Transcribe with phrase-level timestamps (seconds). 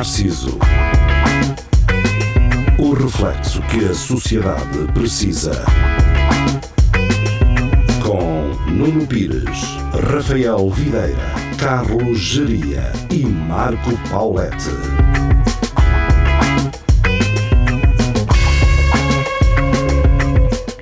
[0.00, 0.58] Narciso.
[2.78, 5.62] O reflexo que a sociedade precisa.
[8.02, 9.76] Com Nuno Pires,
[10.10, 11.18] Rafael Videira,
[11.58, 14.70] Carlos Geria e Marco Paulette.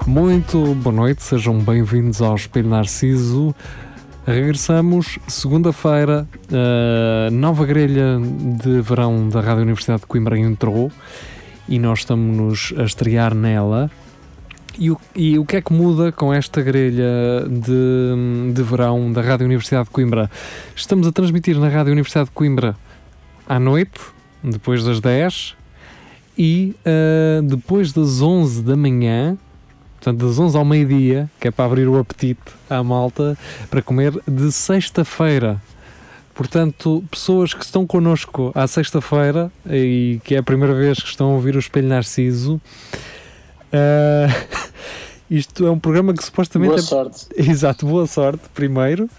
[0.06, 3.52] Muito boa noite, sejam bem-vindos ao Espelho Narciso.
[4.28, 8.20] Regressamos segunda-feira, a nova grelha
[8.62, 10.92] de verão da Rádio Universidade de Coimbra entrou
[11.66, 13.90] e nós estamos a estrear nela.
[14.78, 17.06] E o, e o que é que muda com esta grelha
[17.48, 20.30] de, de verão da Rádio Universidade de Coimbra?
[20.76, 22.76] Estamos a transmitir na Rádio Universidade de Coimbra
[23.48, 23.98] à noite,
[24.44, 25.56] depois das 10
[26.36, 29.38] e uh, depois das 11 da manhã
[29.98, 33.36] portanto das 11 ao meio-dia, que é para abrir o apetite à malta,
[33.68, 35.60] para comer de sexta-feira.
[36.34, 41.30] Portanto, pessoas que estão connosco à sexta-feira e que é a primeira vez que estão
[41.30, 42.60] a ouvir o Espelho Narciso,
[43.72, 44.70] uh,
[45.28, 46.70] isto é um programa que supostamente.
[46.70, 46.82] Boa é...
[46.82, 47.26] sorte.
[47.36, 49.10] Exato, boa sorte, primeiro.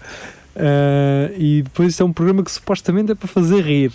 [0.56, 3.92] Uh, e depois isto é um programa que supostamente é para fazer rir.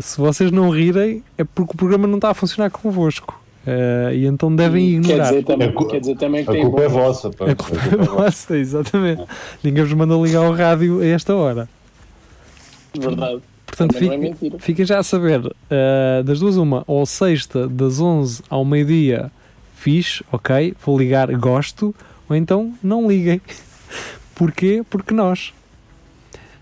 [0.00, 3.40] Se vocês não rirem, é porque o programa não está a funcionar convosco.
[3.68, 5.24] Uh, e então devem ignorar.
[5.24, 7.28] Quer dizer também, quer dizer também que a tem culpa é vossa.
[7.28, 9.22] A culpa é vossa, exatamente.
[9.62, 11.68] Ninguém vos mandou ligar ao rádio a esta hora.
[12.98, 13.42] Verdade.
[13.66, 14.58] Portanto, é fiquem, mentira.
[14.58, 19.30] fiquem já a saber, uh, das duas uma, ou sexta, das 11 ao meio-dia,
[19.76, 21.94] fixe, ok, vou ligar, gosto,
[22.26, 23.40] ou então não liguem.
[24.34, 24.82] Porquê?
[24.88, 25.52] Porque nós.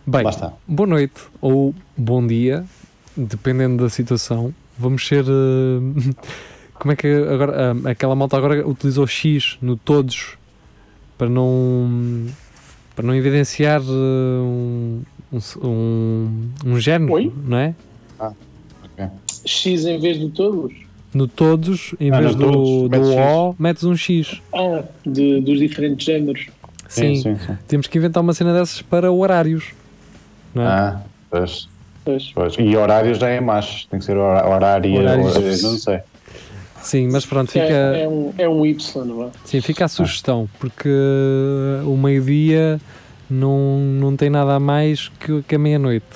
[0.04, 0.52] Bem, está.
[0.66, 2.64] boa noite ou bom dia,
[3.16, 4.52] dependendo da situação.
[4.76, 5.24] Vamos ser.
[5.24, 6.16] uh,
[6.78, 7.74] como é que agora.
[7.74, 10.36] uh, aquela malta agora utilizou X no todos
[11.18, 12.26] para não.
[12.94, 13.84] para não evidenciar uh,
[14.42, 17.32] um, um, um, um género, Oi?
[17.46, 17.74] não é?
[19.44, 20.72] X em vez de todos?
[21.14, 23.26] No todos, em Ah, vez do, todos, do metes X.
[23.30, 24.42] O, metes um X.
[24.54, 26.46] Ah, de, dos diferentes géneros.
[26.88, 27.58] Sim, sim, sim.
[27.66, 29.66] temos que inventar uma cena dessas para horários.
[30.54, 30.66] Não é?
[30.66, 31.00] Ah,
[31.30, 31.68] pois,
[32.04, 32.30] Pois.
[32.34, 32.54] pois.
[32.58, 33.86] E horário já é macho.
[33.88, 34.94] Tem que ser hora- horário.
[34.94, 35.62] Horários.
[35.62, 36.00] Não sei.
[36.86, 37.64] Sim, mas pronto, fica.
[37.64, 39.28] É, é um, é um Y, não é?
[39.44, 40.88] Sim, fica a sugestão, porque
[41.84, 42.80] o meio-dia
[43.28, 46.06] não, não tem nada a mais que, que a meia-noite.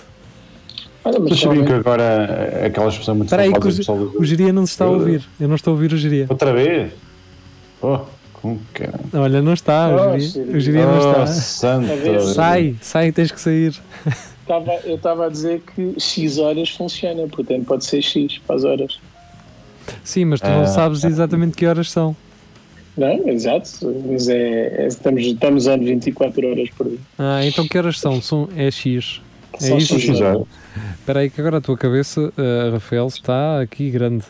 [1.05, 4.65] Olha, mas sabiam que agora aquela expressão muito Espera aí, que o, o Giria não
[4.65, 5.25] se está a ouvir.
[5.41, 6.27] Eu não estou a ouvir o Giria.
[6.29, 6.93] Outra vez?
[7.83, 7.99] Oh,
[8.35, 8.91] como que é?
[9.15, 9.89] Olha, não está.
[9.89, 10.57] Oh, o Giria.
[10.57, 11.27] o Giria não Oh, está.
[11.27, 11.89] santo.
[12.33, 13.75] Sai, sai, tens que sair.
[14.43, 18.63] Estava- eu estava a dizer que X horas funciona, portanto pode ser X para as
[18.65, 19.01] horas.
[20.05, 20.67] Sim, mas tu não Ah.
[20.67, 22.15] sabes exatamente que horas são.
[22.97, 23.71] Não, exato,
[24.11, 26.99] mas é, é- estamos, estamos a 24 horas por dia.
[27.19, 28.21] Ah, então que horas são?
[28.21, 29.23] são é X.
[29.55, 29.99] É São isso?
[29.99, 30.43] X horas.
[30.99, 34.25] Espera aí que agora a tua cabeça, eh, Rafael, está aqui grande.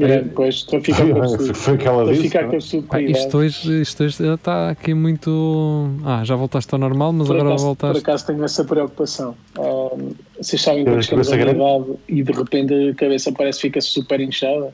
[0.00, 1.54] É, Depois estou a ficar com Foi, absurdo.
[1.54, 2.22] foi o que ela Estou a disse.
[2.28, 3.02] ficar não com é?
[3.02, 5.90] isto hoje, isto hoje está aqui muito.
[6.04, 7.98] Ah, já voltaste ao normal, mas Por agora acaso, por voltaste.
[8.02, 9.34] acaso tenho essa preocupação.
[9.58, 10.10] Ahm,
[10.40, 14.20] vocês sabem que chegamos a idade e de repente a cabeça parece que fica super
[14.20, 14.72] inchada.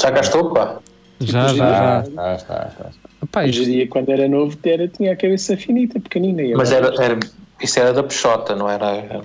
[0.00, 0.78] Já gastou, pá?
[1.20, 1.98] Já, já, já.
[2.00, 2.90] Ah, está, está, está.
[3.30, 6.42] Pá, Eu isto- diria que quando era novo era, tinha a cabeça finita, pequenina.
[6.42, 7.18] e Mas era, era,
[7.62, 9.22] isso era da Peixota, não era?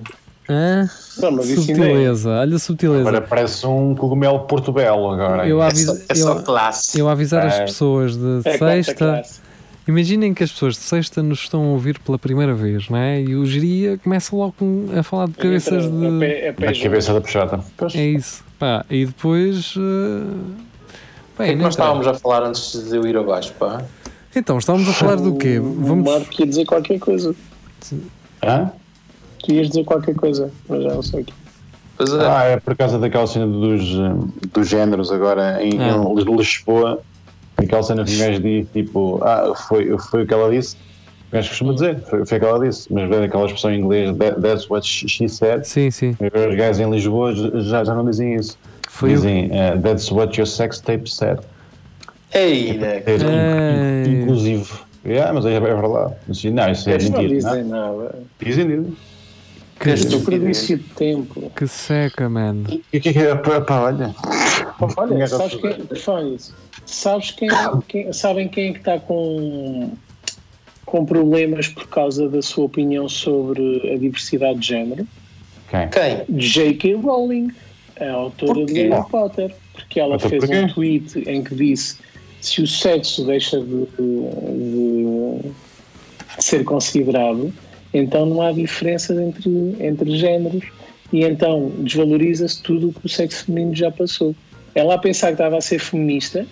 [0.49, 0.87] Ah,
[1.19, 1.43] Não, é.
[1.43, 3.01] subtileza, olha a subtileza.
[3.01, 5.47] Agora parece um cogumelo portobello agora.
[5.47, 6.99] Eu É aviso, só, é só eu, classe.
[6.99, 7.65] eu a avisar as É.
[7.65, 9.21] pessoas de É sexta.
[9.87, 13.21] Imaginem que as pessoas de sexta nos estão a ouvir pela primeira vez, não é?
[13.21, 16.19] E o Geria começa logo com- a falar de cabeças Entra a de.
[16.19, 16.83] pé- a pé A junto.
[16.83, 17.59] cabeça da peixota.
[17.95, 18.43] É isso.
[18.59, 19.75] Pá, e depois.
[19.77, 21.69] eh, O que Bem, é que nós interessa.
[21.69, 23.83] estávamos a falar antes de eu ir abaixo, pá?
[24.35, 25.59] Então, estávamos a falar do quê?
[25.59, 26.11] O Vamos.
[26.11, 27.35] Marco ia dizer qualquer coisa.
[28.43, 28.71] Hã?
[29.43, 31.25] Tu ias dizer qualquer coisa, mas já não sei o.
[31.97, 32.27] Pois é.
[32.27, 35.89] Ah, é por causa daquela cena dos, hum, dos géneros agora em, Ah.
[35.97, 37.01] em Lisboa.
[37.55, 40.75] Aquela cena que o gajo diz tipo, ah, foi, foi o que ela disse.
[41.29, 42.91] O gajo costuma dizer, foi, foi o que ela disse.
[42.93, 45.63] Mas vendo aquela expressão em inglês, "That- that's what she said.
[45.65, 46.11] Sim, sim.
[46.21, 48.57] Os gajos em Lisboa já, já não dizem isso.
[48.89, 49.13] Foi o.
[49.15, 51.39] dizem, eh, that's what your sex tape said.
[52.33, 53.03] Ei, né?
[53.05, 54.11] É, Ei.
[54.11, 54.85] in- inclusivo.
[55.05, 56.15] Yeah, mas é, é verdade.
[56.51, 57.27] Não, isso é Eles não mentira.
[57.39, 57.97] dizem não.
[57.97, 58.15] nada.
[58.39, 58.97] Dizem, dizem.
[59.79, 61.51] Que, Desperdício de tempo.
[61.55, 62.63] que seca, man.
[62.91, 63.35] E o que é que é?
[63.35, 64.15] Pá, pá, olha.
[64.97, 65.61] Olha, sabes sabe.
[65.61, 66.37] quem,
[66.85, 67.49] sabes quem,
[67.87, 69.91] quem- sabem quem é que está com,
[70.87, 75.07] com problemas por causa da sua opinião sobre a diversidade de género?
[75.69, 75.89] Quem?
[75.89, 76.37] Quem?
[76.39, 76.95] J.K.
[76.95, 77.51] Rowling,
[77.99, 78.87] a autora de?
[78.87, 80.59] Harry Potter, porque ela Então fez porquê?
[80.59, 81.97] um tweet em que disse
[82.39, 85.51] se o sexo deixa de, de
[86.39, 87.53] ser considerado,
[87.93, 90.63] então não há diferenças entre, entre géneros
[91.11, 94.33] e então desvaloriza-se tudo o que o sexo feminino já passou.
[94.73, 96.45] Ela a pensar que estava a ser feminista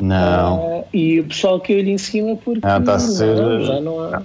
[0.00, 3.80] Não, ah, e o pessoal caiu-lhe em cima porque Ah, está a ser- não, já
[3.80, 4.22] não há.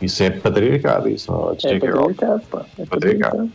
[0.00, 1.30] isso é patriarcado, isso.
[1.64, 2.64] É patriarcado, pá.
[2.78, 3.50] É Patriarcado.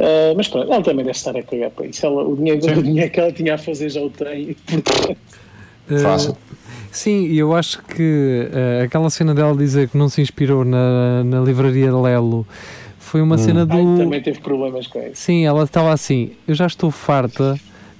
[0.00, 2.06] Ah, mas pronto, ela também deve estar a cagar para isso.
[2.06, 2.70] Ela, o, dinheiro, Sim.
[2.72, 4.54] o dinheiro que ela tinha a fazer já o tem.
[4.54, 5.16] Portanto,
[5.90, 6.36] Eh, Fácil.
[6.92, 11.24] Sim, e eu acho que eh, aquela cena dela dizer que não se inspirou na,
[11.24, 12.46] na livraria Lelo
[12.98, 13.72] foi uma cena do.
[13.74, 15.12] ai, também teve problemas com isso.
[15.14, 16.32] Sim, ela estava assim.
[16.46, 17.58] Eu já estou farta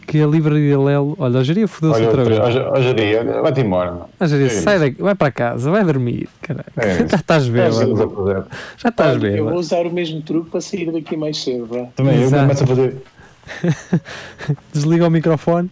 [0.09, 1.15] que a livraria Lelo.
[1.19, 2.39] Olha, a Jeria fodeu-se outra vez.
[2.41, 4.07] hoje, hoje dia, vai-te embora.
[4.19, 6.27] A Jeria, é sai daqui, vai para casa, vai dormir.
[6.41, 6.65] Caralho.
[6.79, 8.45] É já estás a fazer.
[8.79, 11.89] Já estás Olha, eu vou usar o mesmo truque para sair daqui mais cedo.
[11.95, 12.97] Também eu começo a fazer.
[14.73, 15.69] Desliga o microfone.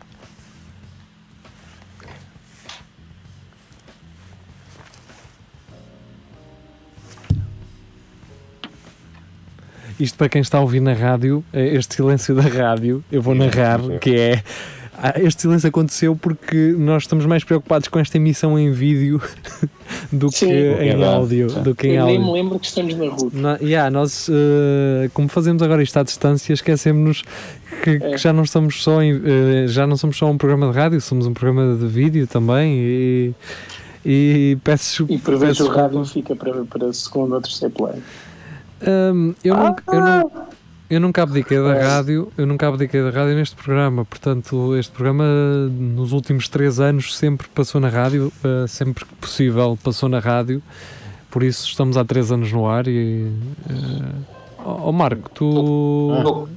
[9.99, 13.35] Isto para quem está a ouvir na rádio, eh, este silêncio da rádio, eu vou
[13.35, 14.43] narrar, que é.
[14.99, 19.21] ah, Este silêncio aconteceu porque nós estamos mais preocupados com esta emissão em vídeo
[20.13, 20.47] do Sim.
[20.49, 21.05] que em Verdade.
[21.05, 21.47] áudio.
[21.63, 22.27] Do que em Eu nem áudio.
[22.33, 23.31] me lembro que estamos na rua.
[23.33, 27.23] Na- yeah, nós, eh, como fazemos agora isto à distância, esquecemos
[27.83, 28.19] que, que É.
[28.19, 31.27] já não estamos só em, eh, já não somos só um programa de rádio, somos
[31.27, 33.35] um programa de vídeo também e,
[34.05, 38.03] e peço, E por vezes o rádio fica para, para segundo ou terceiro plano.
[38.83, 40.33] Hum, eu, nunca, eu, não,
[40.91, 45.25] eu nunca abdiquei da rádio, eu nunca abdiquei da rádio neste programa, portanto este programa
[45.71, 50.63] nos últimos três anos sempre passou na rádio, eh, sempre que possível passou na rádio,
[51.31, 53.33] por isso estamos há três anos no ar e
[54.67, 56.49] Ó Marco, tu,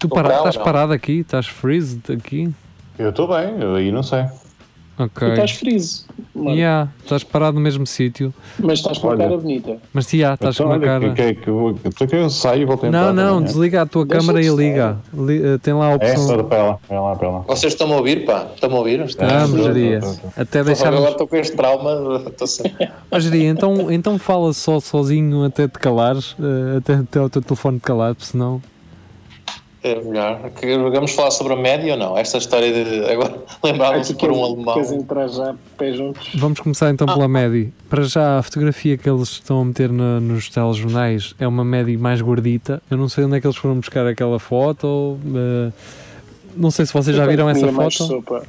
[0.00, 1.20] tu para, estás parado aqui?
[1.20, 2.52] Estás freezed aqui?
[2.98, 4.26] Eu estou bem, eu aí não sei.
[4.98, 5.10] Ok.
[5.28, 6.04] Tu estás friso,
[6.34, 8.34] mano, Yeah, estás parado no mesmo sítio.
[8.58, 9.76] mas estás com uma cara bonita.
[9.92, 11.14] Mas yeah, estás com Então, uma olha, cara.
[11.14, 13.00] que, que, que, eu- que, que eu saio e volto a entrar.
[13.06, 14.96] Não, não, também, desliga a tua Deixa câmara e liga.
[15.14, 16.28] Li- eh, tem lá a É, opção.
[16.28, 17.38] Ora, para lá, para lá, para lá.
[17.46, 18.48] Vocês estão a ouvir, pá?
[18.54, 19.00] Estão a ouvir?
[19.04, 19.98] Estamos, Jeria.
[20.36, 21.08] Até Agora deixarmos.
[21.10, 21.90] estou com este trauma.
[23.10, 27.40] Ó, Jeria, então, então fala só sozinho até te calares, eh, até, até o teu
[27.42, 28.60] telefone te calar, senão.
[29.82, 30.50] É melhor.
[30.50, 32.18] Que- Vamos falar sobre a média ou não?
[32.18, 33.04] Esta história de.
[33.12, 34.74] Agora lembraram-se por um alemão.
[35.28, 36.30] Já pé juntos?
[36.34, 37.72] Vamos começar então pela Medi.
[37.88, 41.96] Para já, a fotografia que eles estão a meter na- nos telejornais é uma Medi
[41.96, 42.82] mais gordita.
[42.90, 44.84] Eu não sei onde é que eles foram buscar aquela foto.
[44.86, 45.72] ou, eh,
[46.56, 47.92] não sei se vocês já viram essa foto.
[48.04, 48.42] sopa.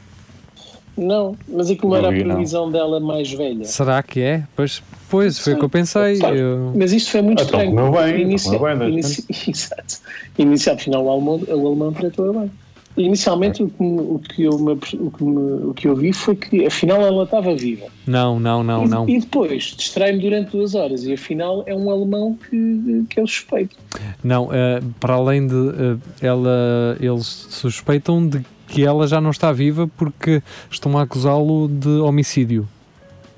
[1.00, 2.36] Não, mas aquilo Não era vi, a não.
[2.36, 3.63] previsão dela mais velha.
[3.66, 4.44] Será que é?
[4.56, 6.19] Pois, pois foi o que eu pensei.
[6.22, 7.75] Eu- Mas isto foi muito Ah, então estranho.
[7.90, 10.00] comeu bem, Inicia- bem, inici- Exato.
[10.38, 12.51] Inicial, afinal, o alemão, o alemão tratou bem.
[12.98, 16.36] Inicialmente, o que, o, que eu me, o, que me- o que eu vi foi
[16.36, 17.86] que, afinal, ela estava viva.
[18.06, 19.07] Não, não, não, e, não.
[19.10, 23.28] e depois distrai-me durante duas horas e, afinal, é um alemão que, que é o
[23.28, 23.78] suspeito.
[24.22, 25.98] Não, eh, para além de eh,
[26.28, 31.89] ela, eles suspeitam de que ela já não está viva porque estão a acusá-lo de
[32.00, 32.68] homicídio.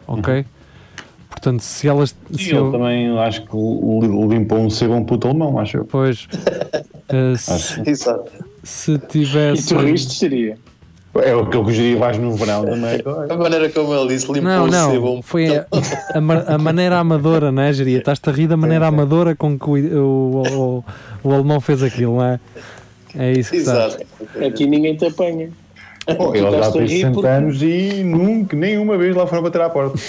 [0.08, 0.46] Ok?
[1.30, 2.16] Portanto, se elas.
[2.32, 5.58] Sim, Se ele eu- também acho que li- limpou um sebo a um puto alemão,
[5.60, 5.86] acho eu.
[5.86, 6.28] Pois.
[7.10, 7.90] eh, se.
[7.90, 8.32] Exato.
[8.64, 9.68] se E tivesse.
[9.74, 10.58] tu riste, seria.
[11.16, 13.02] É o que eu gostaria mais no verão também.
[13.30, 15.22] A maneira como ele disse, limpou Não, o não, sebo.
[15.22, 15.66] foi a,
[16.14, 17.98] a a maneira amadora, não é, Geria?
[17.98, 20.84] Estás-te a rir da maneira amadora com que o, o, o,
[21.24, 22.40] o alemão fez aquilo, não é?
[23.18, 23.58] É isso que.
[23.58, 23.98] Exato.
[24.46, 25.50] Aqui ninguém te apanha.
[26.08, 29.70] Ele já tem rir 60 porque- anos e nunca, nenhuma vez lá foram bater à
[29.70, 30.00] porta.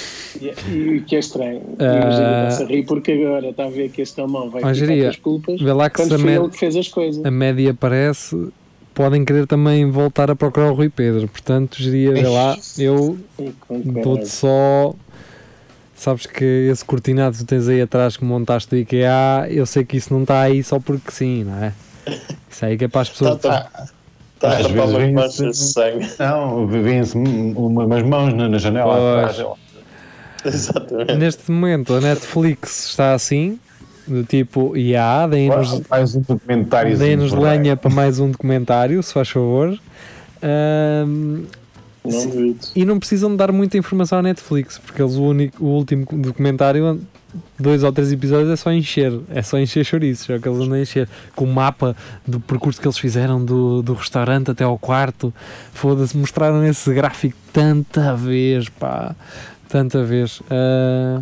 [0.41, 1.61] E, e o que é estranho.
[1.79, 1.85] Ah.
[1.85, 5.05] Imagina, está a rir porque agora está a ver que este alemão vai Ah, geria,
[5.05, 5.61] com as culpas.
[5.61, 7.23] Vê lá que se Quando foi me- ele que fez as coisas.
[7.25, 8.49] a média aparece,
[8.95, 11.29] podem querer também voltar a procurar o Rui Pedro.
[11.29, 13.19] Portanto, Geria, vê lá, eu
[14.03, 14.95] dou-te só.
[15.95, 19.99] Sabes que esse cortinado que tens aí atrás que montaste do IKEA, eu sei que
[19.99, 21.73] isso não está aí só porque sim, não é?
[22.53, 23.39] Isso aí que é para as pessoas.
[23.41, 23.73] Tá,
[24.35, 26.11] Está a Às tapar vezes de sangue.
[26.19, 29.39] Não, vêm-se uma- umas mãos na, na janela Pois.
[29.41, 29.59] atrás.
[30.45, 31.15] Exatamente.
[31.15, 33.59] Neste momento a Netflix está assim,
[34.07, 36.99] do tipo, e há, deem-nos Mais um documentário.
[36.99, 39.79] deem-nos lenha para mais um documentário, se faz favor.
[40.43, 41.45] Ahm,
[42.05, 42.59] Não duvido.
[42.75, 46.05] e não precisam de dar muita informação à Netflix, porque eles o, único, o último
[46.11, 47.01] documentário,
[47.59, 50.61] dois ou três episódios, é só encher, é só encher chouriços, é o que eles
[50.61, 51.97] andam a encher, com o mapa
[52.27, 55.33] do percurso que eles fizeram do, do restaurante até ao quarto.
[55.73, 59.15] Foda-se, mostraram esse gráfico tanta vez, pá,
[59.69, 60.43] tanta vez.
[60.51, 61.21] Ah,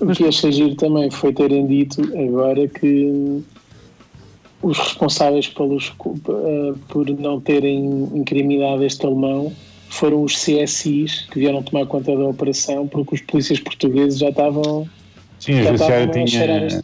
[0.00, 3.42] O que achei giro também foi terem dito agora que
[4.62, 5.92] os responsáveis pelos,
[6.28, 9.52] eh, por não terem incriminado este alemão
[9.88, 14.86] foram os CSIs que vieram tomar conta da operação porque os polícias portugueses já estavam
[15.40, 16.82] Sim, o judiciário tinha,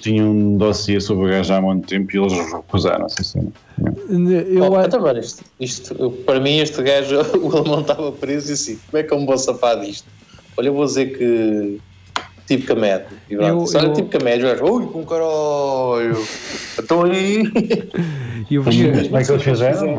[0.00, 3.52] tinha um dossiê sobre o gajo há muito tempo e eles recusaram, assim, sim.
[4.48, 8.54] Eu, Oh, então, isto, isto- eu- para mim, este gajo, o alemão estava preso e
[8.54, 10.06] assim, como é que eu me vou safar disto?
[10.56, 11.78] Olha, eu vou dizer que.
[12.46, 13.04] Tipo Camed.
[13.28, 13.74] E pronto.
[13.74, 14.44] Eu- Olha, eu- tipo Camed.
[14.44, 16.22] O gajo, ui, com caralho.
[16.78, 17.42] Estou aí.
[18.50, 19.98] eu vi, Como é que eles fizeram?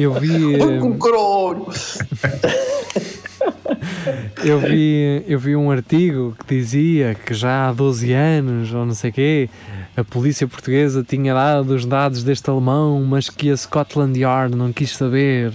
[0.00, 1.66] eu vi, Ui, eh, com caralho.
[4.44, 8.94] eu vi, eu vi um artigo que dizia que já há 12 anos, ou não
[8.94, 9.50] sei quê,
[9.96, 14.72] a polícia portuguesa tinha dado os dados deste alemão, mas que a Scotland Yard não
[14.72, 15.52] quis saber.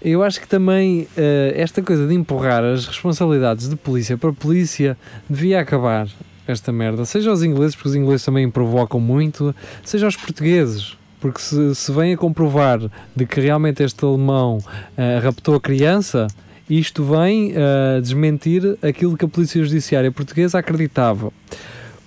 [0.00, 4.96] Eu acho que também eh, esta coisa de empurrar as responsabilidades de polícia para polícia
[5.30, 6.08] devia acabar
[6.46, 7.04] esta merda.
[7.04, 9.54] Seja os ingleses, porque os ingleses também provocam muito,
[9.84, 10.96] seja os portugueses.
[11.20, 12.80] Porque se, se vem a comprovar
[13.14, 14.58] de que realmente este alemão
[14.96, 16.26] eh, raptou a criança,
[16.68, 21.32] isto vem a desmentir aquilo que a Polícia Judiciária Portuguesa acreditava.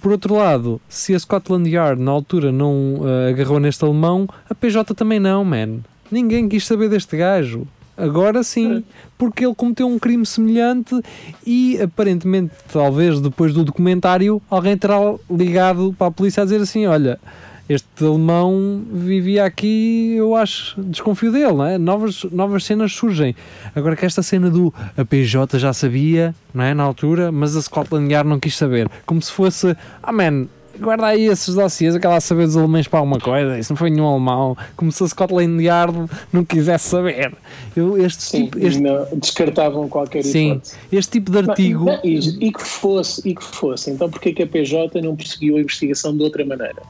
[0.01, 4.53] Por outro lado, se a Scotland Yard na altura não eh, agarrou neste alemão, a
[4.53, 5.79] PJ também não, man.
[6.11, 7.67] Ninguém quis saber deste gajo.
[7.97, 8.83] Agora sim,
[9.17, 10.99] porque ele cometeu um crime semelhante
[11.45, 14.97] e aparentemente, talvez depois do documentário, alguém terá
[15.31, 17.17] ligado para a polícia a dizer assim: olha,
[17.67, 21.77] este alemão vivia aqui, eu acho, desconfio dele, não é?
[21.77, 23.35] Novas, novas cenas surgem.
[23.75, 26.73] Agora que esta cena do a PJ já sabia, não é?
[26.73, 28.87] Na altura, mas a Scotland Yard não quis saber.
[29.05, 30.47] Como se fosse, ah man,
[30.79, 33.89] guarda aí esses dossiês, aquela a saber dos alemães para alguma coisa, isso não foi
[33.89, 34.55] nenhum alemão.
[34.75, 37.33] Como se a Scotland Yard não quisesse saber.
[37.75, 40.75] Eu, este, Sim, tipo, este, não, descartavam qualquer sim, hipótese.
[40.91, 41.85] este tipo de artigo.
[41.85, 45.57] Não, e, e que fosse, e que fosse, então porquê que a PJ não perseguiu
[45.57, 46.81] a investigação de outra maneira?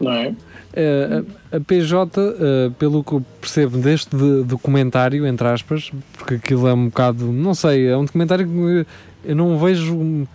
[0.00, 0.28] Não é?
[0.28, 6.34] Uh, a, a PJ, uh, pelo que eu percebo deste de- documentário, entre aspas, porque
[6.34, 8.86] aquilo é um bocado, não sei, é um documentário que
[9.24, 10.26] eu não vejo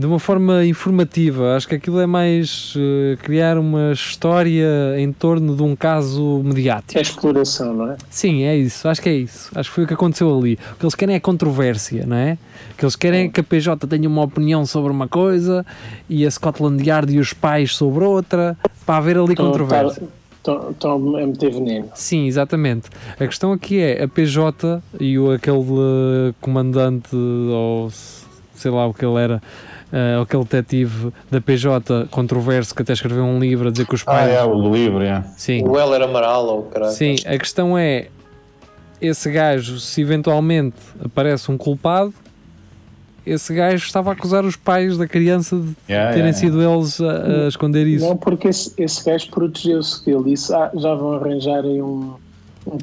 [0.00, 1.54] de uma forma informativa.
[1.56, 4.66] Acho que aquilo é mais uh, criar uma história
[4.98, 6.98] em torno de um caso mediático.
[6.98, 7.96] É exploração, não é?
[8.08, 9.50] Sim, é isso, acho que é isso.
[9.54, 10.58] Acho que foi o que aconteceu ali.
[10.72, 12.38] O que eles querem é controvérsia, não é?
[12.72, 15.66] O que eles querem é que a PJ tenha uma opinião sobre uma coisa
[16.08, 20.02] e a Scotland Yard e os pais sobre outra, para haver ali Estão- controvérsia.
[20.38, 21.90] Estão estão a meter veneno.
[21.94, 22.88] Sim, exatamente.
[23.18, 27.90] A questão aqui é a PJ e o, aquele eh, comandante, ou
[28.54, 29.42] sei lá o que ele era,
[29.92, 34.02] eh, aquele detetive da PJ controverso que até escreveu um livro a dizer que os
[34.02, 34.30] Ah, pais.
[34.32, 35.24] é, o livro, é.
[35.36, 36.92] Sim, O Heller Amaral, ou caralho.
[36.92, 37.16] sim.
[37.26, 38.08] A questão é
[39.00, 42.12] esse gajo, se eventualmente aparece um culpado,
[43.24, 47.00] esse gajo estava a acusar os pais da criança de Yeah, terem yeah, sido eles
[47.00, 48.06] a, a esconder isso.
[48.06, 52.14] Não, porque esse, esse gajo protegeu-se, que ele disse, ah, já vão arranjar aí um,
[52.66, 52.78] um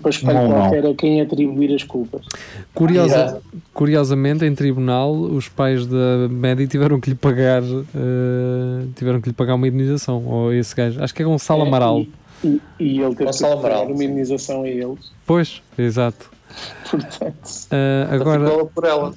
[0.50, 0.50] não.
[0.62, 2.26] qualquer a quem atribuir as culpas.
[2.74, 3.40] Curiosa, Yeah.
[3.74, 9.34] Curiosamente, em tribunal, os pais da Medi tiveram que lhe pagar eh, tiveram que lhe
[9.36, 11.02] pagar uma indenização ou esse gajo.
[11.04, 12.02] Acho que é Gonçalo É, Amaral.
[12.02, 12.10] E,
[12.44, 15.12] e, e ele teve Gonçalo que pagar uma indenização a eles.
[15.26, 16.30] Pois, exato.
[16.90, 17.36] Portanto,
[17.72, 19.14] Eh, agora por ela.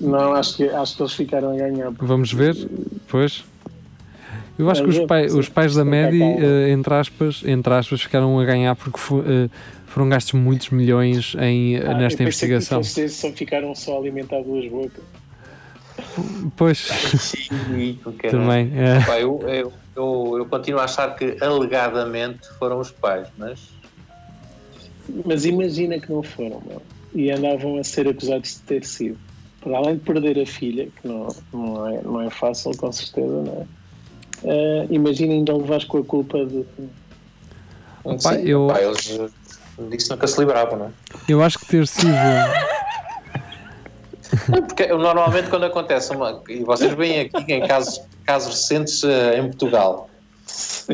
[0.00, 1.90] não, acho que, acho que eles ficaram a ganhar.
[1.98, 2.56] vamos ver.
[3.08, 3.44] Pois.
[4.58, 6.38] Eu acho que os, pai- os pais da Medi, calmo.
[6.42, 8.98] eh, entre aspas, entre aspas, ficaram a ganhar porque
[9.90, 12.80] foram gastos muitos milhões em, Ah, nesta investigação.
[12.80, 15.02] Que só ficaram só a alimentar duas bocas.
[16.56, 16.78] Pois,
[17.18, 18.72] Sim, também.
[18.74, 23.60] eh, Pá, eu, eu, eu, eu continuo a achar que alegadamente foram os pais, mas
[25.26, 26.82] Mas imagina que não foram, meu.
[27.14, 29.18] E andavam a ser acusados de ter sido.
[29.60, 33.42] Para além de perder a filha, que não, não, é, não é fácil, com certeza,
[33.42, 33.66] não é?
[34.82, 36.64] Ah, imagina ainda levares com a culpa de.
[38.04, 39.18] Opa, eu- pá, eles
[39.88, 40.90] disso nunca se livravam, não é?
[41.28, 42.12] eu acho que ter sido.
[44.46, 46.40] Porque eu, normalmente quando acontece uma.
[46.48, 50.08] E vocês veem aqui em casos, casos recentes eh, em Portugal.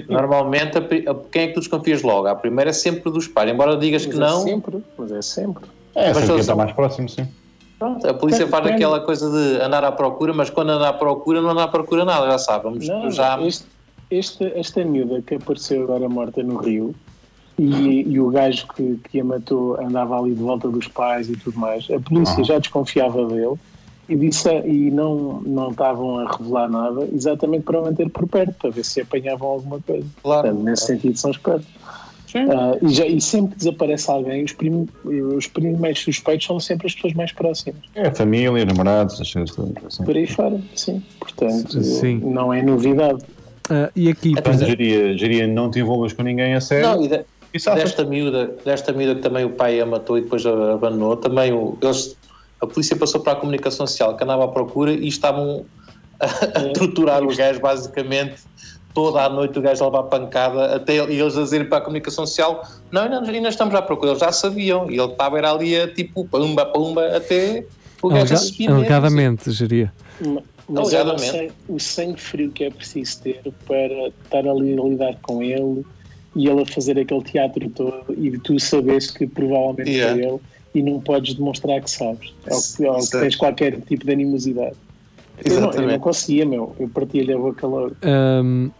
[0.08, 2.26] Normalmente, a a- quem é que tu desconfias logo?
[2.28, 4.42] A primeira é sempre dos pais, embora digas que Mas é não.
[4.42, 5.64] sempre, mas é sempre.
[5.94, 7.26] É, Mas sempre está mais próximo, sim.
[7.78, 10.88] Pronto, a polícia Tem- faz tem- aquela coisa de andar à procura, mas quando anda
[10.88, 12.64] à procura, não anda à procura nada, já sabe.
[12.64, 13.38] Vamos Não, já.
[13.42, 13.66] este,
[14.10, 16.94] este, esta miúda que apareceu agora morta no Rio
[17.58, 21.36] e, e o gajo que, que a matou andava ali de volta dos pais e
[21.36, 22.44] tudo mais, a polícia Ah.
[22.44, 23.54] já desconfiava dele
[24.08, 28.70] e, disse, e não, não estavam a revelar nada exatamente para manter por perto, para
[28.70, 30.06] ver se apanhavam alguma coisa.
[30.22, 30.42] Claro.
[30.48, 31.66] Portanto, nesse sentido são espertos.
[32.34, 36.86] Ah, e, já, e sempre que desaparece alguém, os, prim, os primeiros suspeitos são sempre
[36.86, 37.80] as pessoas mais próximas.
[37.94, 39.56] É, família, namorados, as coisas.
[39.86, 40.04] Assim.
[40.04, 41.02] Por aí fora, sim.
[41.18, 42.20] Portanto, Sim.
[42.22, 43.24] não é novidade.
[43.70, 46.86] ah, e aqui, Portanto, exemplo, geria, geria não te envolvas com ninguém a sério.
[46.88, 47.24] Não,
[47.58, 51.52] desta miúda, desta miúda que também o pai a matou e depois a abandonou, também
[51.52, 52.16] o- eles,
[52.60, 55.64] a polícia passou para a comunicação social que andava à procura e estavam
[56.20, 58.36] a torturar o gajo, basicamente,
[58.94, 61.80] toda a noite o gajo a levar pancada, até e eles a dizerem para a
[61.82, 65.50] comunicação social: não, não, ainda estamos à procura, eles já sabiam, e ele estava era
[65.52, 67.66] ali a tipo pumba, pumba, até
[68.02, 69.92] o gajo mesmo, Alegadamente, geria.
[70.20, 71.30] Ma- Mas eu não Alegadamente.
[71.30, 75.84] sei o sangue frio que é preciso ter para estar ali a lidar com ele
[76.36, 80.14] e ele a fazer aquele teatro todo e tu sabes que provavelmente Yeah.
[80.14, 80.40] foi ele
[80.74, 84.76] e não podes demonstrar que sabes ou que, ou que tens qualquer tipo de animosidade.
[85.44, 86.74] Eu não, eu não conseguia, meu.
[86.78, 87.96] Eu partia-lhe a boca logo.
[88.04, 88.70] Hum,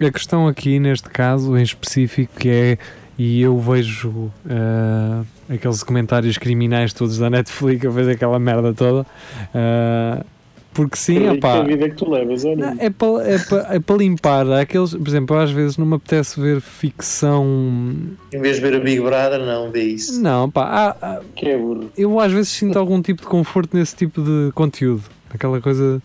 [0.00, 2.78] a questão aqui, neste caso em específico, que é,
[3.16, 9.06] e eu vejo ah, aqueles comentários criminais todos da Netflix, eu vejo aquela merda toda,
[9.54, 10.24] ah,
[10.74, 12.56] porque sim, Que opá, a vida que tu levas, olha.
[12.74, 15.86] não, é para é pa, é pa limpar Há aqueles, por exemplo, às vezes não
[15.86, 17.44] me apetece ver ficção.
[18.32, 20.20] Em vez de ver a Big Brother, não, vê isso.
[20.20, 21.90] Não, pá, há- há- Que é burro.
[21.96, 25.02] eu às vezes sinto algum tipo de conforto nesse tipo de conteúdo,
[25.32, 26.02] aquela coisa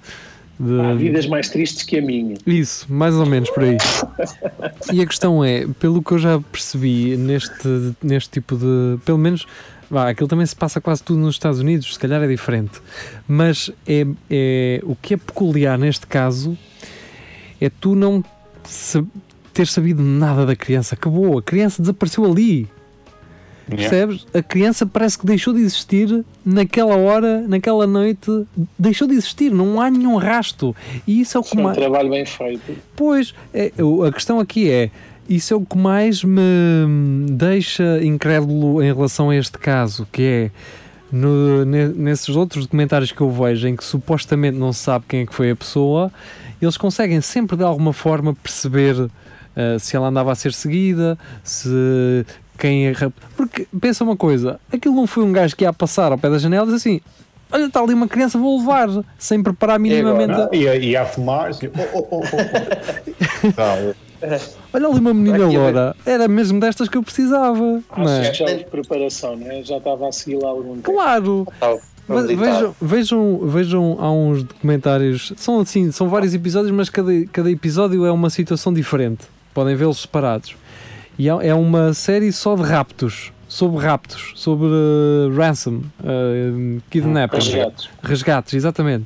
[0.59, 0.79] de.
[0.81, 2.35] Há vidas mais tristes que a minha.
[2.45, 3.77] Isso, mais ou menos por aí.
[4.93, 8.97] E a questão é, pelo que eu já percebi neste, neste tipo de.
[9.05, 9.45] Pelo menos,
[9.89, 12.79] vá, aquilo também se passa quase tudo nos Estados Unidos, se calhar é diferente.
[13.27, 16.57] Mas é, é, o que é peculiar neste caso
[17.59, 18.23] é tu não
[18.63, 19.03] sa-
[19.53, 20.95] ter sabido nada da criança.
[20.95, 22.67] Acabou, a criança desapareceu ali.
[23.67, 24.25] Percebes?
[24.33, 28.27] A criança parece que deixou de existir naquela hora, naquela noite,
[28.79, 30.75] deixou de existir, não há nenhum rasto.
[31.05, 32.75] E isso é o que Foi um trabalho bem feito.
[32.95, 33.71] Pois, é,
[34.07, 34.89] a questão aqui é:
[35.29, 36.41] isso é o que mais me
[37.31, 40.51] deixa incrédulo em relação a este caso, que é
[41.11, 45.21] no- ne- nesses outros documentários que eu vejo em que supostamente não se sabe quem
[45.21, 46.11] é que foi a pessoa,
[46.61, 49.09] eles conseguem sempre de alguma forma perceber
[49.55, 52.25] ah, se ela andava a ser seguida, se
[52.57, 52.93] quem é.
[53.37, 56.37] Porque pensa uma coisa: aquilo não foi um gajo que ia passar ao pé da
[56.37, 57.01] janela e diz assim.
[57.51, 58.87] Olha, está ali uma criança, vou levar,
[59.17, 60.33] sem preparar minimamente.
[60.33, 63.51] Não, e, a- e a fumar, assim, oh, oh, oh, oh.
[63.53, 63.75] Tá,
[64.71, 67.81] Olha ali uma menina loura, era mesmo destas que eu precisava.
[67.97, 68.19] Não é?
[68.21, 69.63] Acho que já houve preparação, né?
[69.63, 70.91] já estava a seguir lá algum tempo.
[70.91, 71.47] Claro!
[72.07, 78.03] Vejam, vejam, vejam, há uns documentários, são assim, são vários episódios, mas cada, cada episódio
[78.03, 79.25] é uma situação diferente.
[79.53, 80.55] Podem vê-los separados.
[81.19, 87.35] E é, é uma série só de raptos, sobre raptos, sobre uh, ransom, uh, kidnapping.
[87.35, 87.89] Resgates.
[88.01, 89.05] Resgates, exatamente.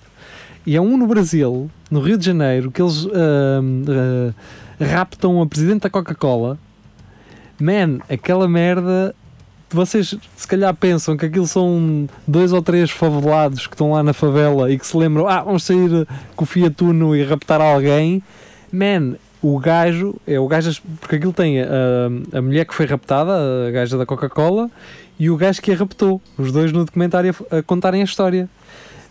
[0.66, 4.34] E é um no Brasil, no Rio de Janeiro, que eles ah,
[4.84, 6.58] raptam a presidente da Coca-Cola.
[7.60, 9.16] Man, aquela merda.
[9.70, 14.14] Vocês se calhar pensam que aquilo são dois ou três favelados que estão lá na
[14.14, 18.22] favela e que se lembram, ah, vamos sair com o Fiat Uno e raptar alguém.
[18.72, 23.32] Man, o gajo, é o gajo, porque aquilo tem a, a mulher que foi raptada,
[23.68, 24.70] a gaja da Coca-Cola,
[25.20, 26.22] e o gajo que a raptou.
[26.38, 28.48] Os dois no documentário a, a contarem a história.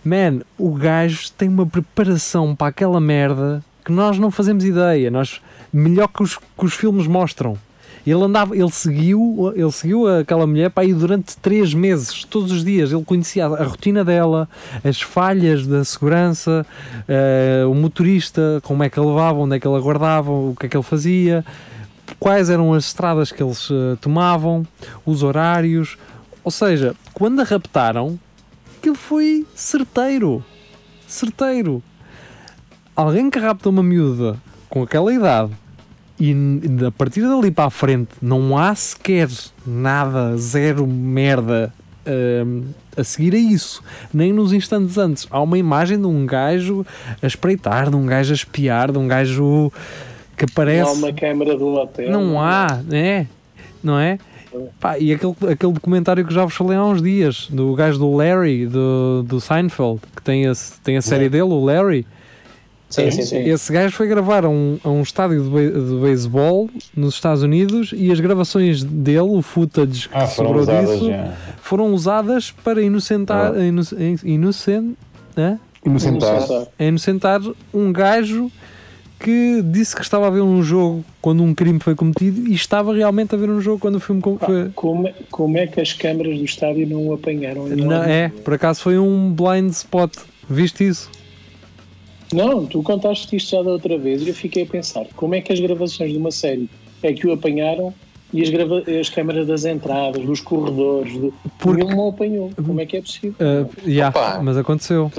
[0.04, 5.10] Man, o gajo tem uma preparação para aquela merda que nós não fazemos ideia.
[5.10, 7.58] Nós, melhor que os, que os filmes mostram.
[8.04, 12.64] Ele andava, ele seguiu, ele seguiu aquela mulher para aí durante três meses, todos os
[12.64, 12.90] dias.
[12.90, 14.48] Ele conhecia a, a rotina dela,
[14.82, 16.66] as falhas da segurança,
[17.06, 20.66] eh, o motorista, como é que ele levava, onde é que ele aguardava, o que
[20.66, 21.44] é que ele fazia,
[22.18, 24.66] quais eram as estradas que eles eh, tomavam,
[25.06, 25.96] os horários.
[26.42, 28.18] Ou seja, quando a raptaram,
[28.78, 30.44] aquilo foi certeiro.
[31.06, 31.80] Certeiro.
[32.94, 34.36] Alguém que rapta uma miúda
[34.68, 35.50] com aquela idade
[36.20, 36.34] e
[36.86, 39.28] a partir dali para a frente não há sequer
[39.66, 41.72] nada, zero merda
[42.46, 42.64] hum,
[42.96, 45.26] a seguir a isso, nem nos instantes antes.
[45.30, 46.86] Há uma imagem de um gajo
[47.20, 49.72] a espreitar, de um gajo a espiar, de um gajo
[50.36, 50.98] que Não há aparece.
[50.98, 52.10] uma câmara do hotel.
[52.10, 53.26] Não há, é?
[53.82, 54.18] Não é?
[54.78, 58.14] Pá, e aquele, aquele documentário que já vos falei há uns dias, do gajo do
[58.14, 60.52] Larry, do, do Seinfeld, que tem a,
[60.84, 62.06] tem a série dele, o Larry.
[62.92, 63.38] Sim, sim, sim.
[63.48, 67.42] Esse gajo foi gravar a um, a um estádio de, be- de beisebol nos Estados
[67.42, 71.32] Unidos e as gravações dele, o footage que Ah, foram sobrou usadas disso, já.
[71.62, 73.64] foram usadas para inocentar, Ah.
[73.64, 73.92] inoc-
[74.24, 74.94] inocen-
[75.36, 75.58] hã?
[75.84, 76.68] Inocentar.
[76.78, 77.40] a inocentar
[77.74, 78.50] um gajo
[79.18, 82.92] que disse que estava a ver um jogo quando um crime foi cometido e estava
[82.94, 84.70] realmente a ver um jogo quando o filme com- Pá, foi.
[84.74, 87.66] como, é- como é que as câmaras do estádio não o apanharam?
[87.68, 90.12] Não, é, por acaso foi um blind spot.
[90.50, 91.08] Viste isso?
[92.32, 95.40] Não, tu contaste isto já da outra vez e eu fiquei a pensar como é
[95.40, 96.68] que as gravações de uma série
[97.02, 97.92] é que o apanharam
[98.32, 101.34] e as, grava as câmaras das entradas, dos corredores, do...
[101.58, 102.50] Porque- nenhum o apanhou.
[102.56, 103.34] Como é que é possível?
[103.40, 104.40] Uh, yeah, Opa.
[104.42, 105.12] mas aconteceu.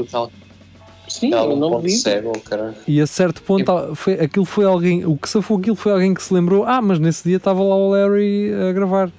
[1.07, 1.91] Sim, eu não vi.
[1.91, 2.31] cego.
[2.87, 6.13] E a certo ponto ah, foi, aquilo foi alguém, o que safou aquilo foi alguém
[6.13, 9.11] que se lembrou, ah, mas nesse dia estava lá o Larry a gravar.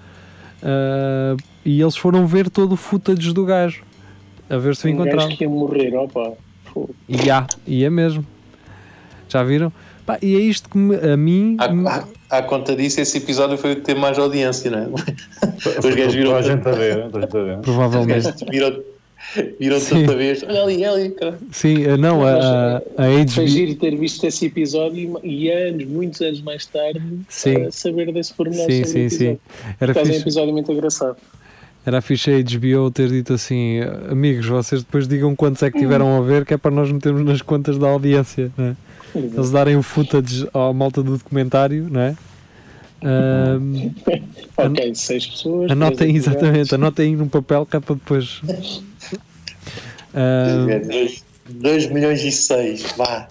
[0.63, 3.85] Ah, e eles foram ver todo o footage do gajo,
[4.51, 5.37] a ver se o Um gajo encontravam.
[5.37, 6.33] que ia morrer, opa.
[6.75, 6.95] Fogo.
[7.09, 8.27] E há, e é mesmo.
[9.29, 9.73] Já viram?
[10.05, 11.57] Pá, e é isto que me- a mim.
[11.59, 14.79] À, me- à- à conta disso, esse episódio foi o que teve mais audiência, não
[14.81, 14.87] é?
[15.89, 17.55] Os gajos viram a gente a ver, toda a gente a ver.
[17.59, 18.25] Os provavelmente.
[18.25, 18.81] gajos viram,
[19.59, 20.43] viram tanta vez.
[20.43, 21.39] Olha ali, olha ali, cara.
[21.53, 22.83] Sim, eh, não, a, a, a
[23.29, 23.47] Foi HBO.
[23.49, 27.57] giro ter visto esse episódio e, e anos, muitos anos mais tarde, Sim.
[27.57, 29.39] eh, saber desse pormenor Sim, sim, sim.
[29.81, 31.17] Era acaso é um fixe, episódio muito engraçado.
[31.85, 36.17] Era fixe a HBO ter dito assim: amigos, vocês depois digam quantos é que tiveram
[36.17, 38.77] a ver, que é para nós metermos nas contas da audiência, né?
[39.15, 42.17] Eles darem o footage à malta do documentário, não é?
[43.03, 43.91] Ahm,
[44.57, 45.71] Ok, seis pessoas.
[45.71, 48.41] anotem, exatamente, anotem num papel que é para depois.
[50.15, 50.67] Ahm,
[51.49, 53.29] 2 milhões e 6, vá.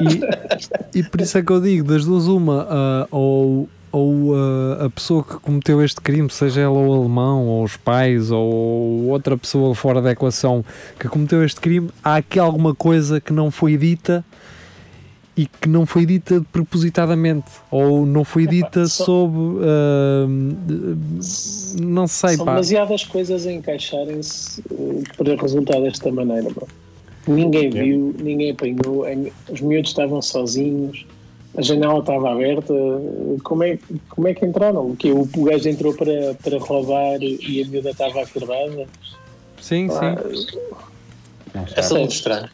[0.00, 4.84] E, e por isso é que eu digo, das duas uma, ah, ou, ou ah,
[4.86, 9.36] a pessoa que cometeu este crime, seja ela o alemão, ou os pais, ou outra
[9.36, 10.64] pessoa fora da equação
[10.98, 14.24] que cometeu este crime, há aqui alguma coisa que não foi dita
[15.36, 20.26] e que não foi dita propositadamente, ou não foi dita só- sob, ah,
[21.80, 22.52] não sei, São pá.
[22.52, 26.48] demasiadas coisas a encaixarem-se eh, para resultar desta maneira.
[26.50, 26.66] Bro.
[27.28, 31.06] Ninguém viu, ninguém apanhou, em- os miúdos estavam sozinhos,
[31.58, 32.72] a janela estava aberta.
[33.42, 34.86] Como é, como é que entraram?
[34.90, 35.10] O, quê?
[35.10, 38.86] o, o gajo entrou para, para roubar e a miúda estava acordada?
[39.60, 40.54] Sim, sim.
[41.52, 41.74] Não sei.
[41.76, 42.48] É só muito estranho.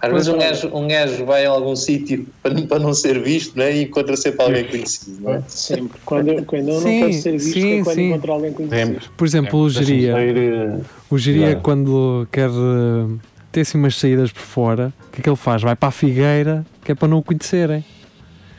[0.00, 0.38] Às vezes um é.
[0.38, 3.76] gajo, um gajo vai a algum sítio para, não- para não ser visto né?
[3.76, 5.20] e encontra sempre alguém conhecido.
[5.20, 5.42] Não é?
[5.48, 6.00] Sempre.
[6.04, 8.08] Quando, quando eu não Sim, quero ser visto sim, é quando sim.
[8.08, 8.80] encontro alguém conhecido.
[8.80, 9.08] Sempre.
[9.16, 10.80] Por exemplo, o geria.
[11.10, 13.16] O geria, quando quer eh,
[13.50, 15.62] ter assim umas saídas por fora, o que é que ele faz?
[15.62, 17.84] Vai para a figueira, que é para não o conhecerem.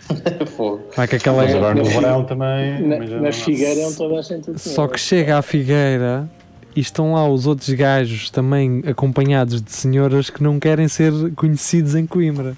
[0.58, 0.82] Fogo.
[0.96, 1.44] Vai com aquela.
[1.44, 2.82] Mas agora no Na fi- verão também.
[2.88, 6.30] Na, na figueira é onde toda a gente Só que chega à figueira
[6.76, 11.96] e estão lá os outros gajos também acompanhados de senhoras que não querem ser conhecidos
[11.96, 12.56] em Coimbra.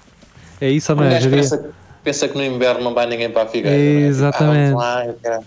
[0.60, 1.70] É isso ou não é, pensa,
[2.04, 3.76] pensa que no inverno não vai ninguém para a figueira.
[3.76, 4.06] é?
[4.06, 4.74] Exatamente.
[4.78, 5.44] Ah, vamos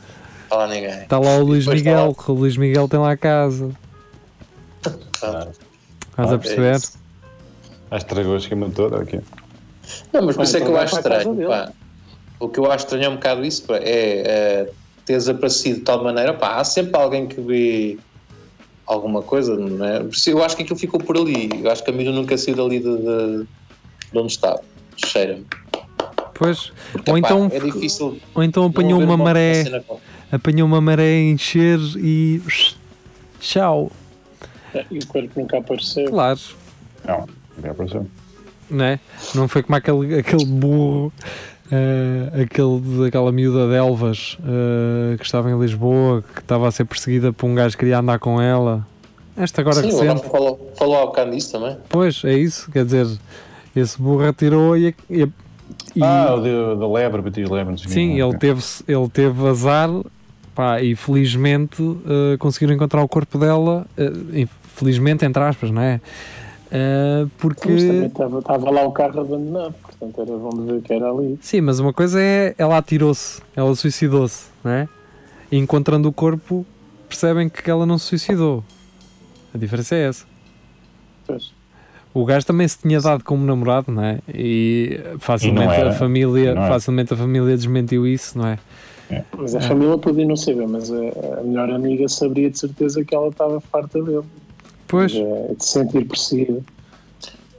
[0.52, 1.02] lá, ninguém.
[1.02, 3.72] Está lá o Luís está Miguel, que o Luís Miguel tem lá a casa.
[5.24, 5.48] Ah,
[6.12, 6.80] Estás é a perceber?
[7.91, 8.96] Ah, estragou a esquema todo.
[8.96, 9.22] ok.
[10.12, 11.38] Não, mas por isso é que então eu acho estranho.
[12.39, 14.69] O que eu acho estranho é um bocado isso, é, é
[15.06, 16.34] ter desaparecido de tal maneira.
[16.34, 17.98] Pá, há sempre alguém que vê
[18.86, 20.06] alguma coisa, não é?
[20.28, 21.50] Eu acho que aquilo ficou por ali.
[21.63, 23.48] Eu acho que a milho nunca saiu dali de, de,
[24.12, 24.62] de onde estava.
[24.98, 25.45] Cheira-me.
[26.34, 26.71] Pois.
[26.91, 28.19] Porque, Ou pá, então, é difícil.
[28.34, 29.63] ou então apanhou uma maré,
[30.32, 32.41] apanhou uma maré a encher e.
[33.39, 33.91] Tchau.
[34.91, 36.10] E o corpo nunca apareceu.
[36.10, 36.39] Claro.
[37.06, 37.26] Não,
[37.62, 38.08] não apareceu.
[38.69, 39.00] não é?
[39.34, 41.13] Não foi como aquele, aquele burro,
[41.71, 46.86] eh, aquele, aquela miúda de Elvas eh, que estava em Lisboa, que estava a ser
[46.86, 48.86] perseguida por um gajo que queria andar com ela.
[49.38, 50.28] Esta agora Sim, recente.
[50.30, 51.75] Falou, falou há bocado disso também.
[51.89, 52.71] Pois, é isso.
[52.71, 53.08] Quer dizer,
[53.75, 54.95] esse burro atirou e.
[55.10, 55.23] e,
[55.95, 57.78] e- Ah, o de- da lebre, bati lebre.
[57.78, 58.39] sim, ele Ok.
[58.39, 59.89] teve, ele teve azar
[60.54, 63.86] pá, e felizmente eh, conseguiram encontrar o corpo dela.
[63.97, 65.99] eh, felizmente, entre aspas, não é?
[66.71, 67.69] Eh, porque.
[67.71, 71.38] Estava lá o carro abandonado, portanto era bom de ver que era ali.
[71.41, 74.89] Sim, mas uma coisa é ela atirou-se, ela suicidou-se, não é?
[75.51, 76.65] E encontrando o corpo,
[77.08, 78.63] percebem que ela não se suicidou.
[79.53, 80.25] A diferença é essa.
[81.25, 81.53] Pois.
[82.13, 84.19] O gajo também se tinha dado como namorado, não é?
[84.34, 85.89] E facilmente era.
[85.89, 88.60] a família, E facilmente a família desmentiu isso, não é?
[89.38, 90.95] Mas a família podia não saber, mas a,
[91.39, 94.23] a melhor amiga saberia de certeza que ela estava farta dele.
[94.88, 96.62] Pois, De, de sentir perseguida.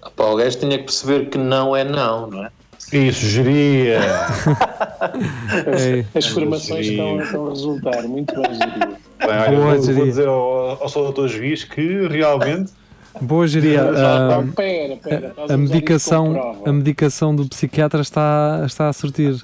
[0.06, 2.50] Ah, Pá, o gajo tinha que perceber que não é não, não é?
[2.92, 3.98] Isso, geria.
[5.66, 7.02] é, As formações geria.
[7.02, 8.96] estão, estão a resultar, muito bem gerido.
[9.18, 9.94] Bem, olha, Boa, vou, geria.
[9.94, 12.72] vou dizer ao, ao seu doutor juiz que realmente
[13.20, 13.82] boa geria.
[13.82, 15.34] Não, ah, pera, pera.
[15.48, 19.34] a medicação, a medicação do psiquiatra está, está a surtir.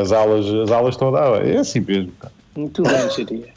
[0.00, 1.46] as aulas, as aulas estão a dar.
[1.46, 2.12] É assim mesmo.
[2.56, 3.53] Muito bem, geria.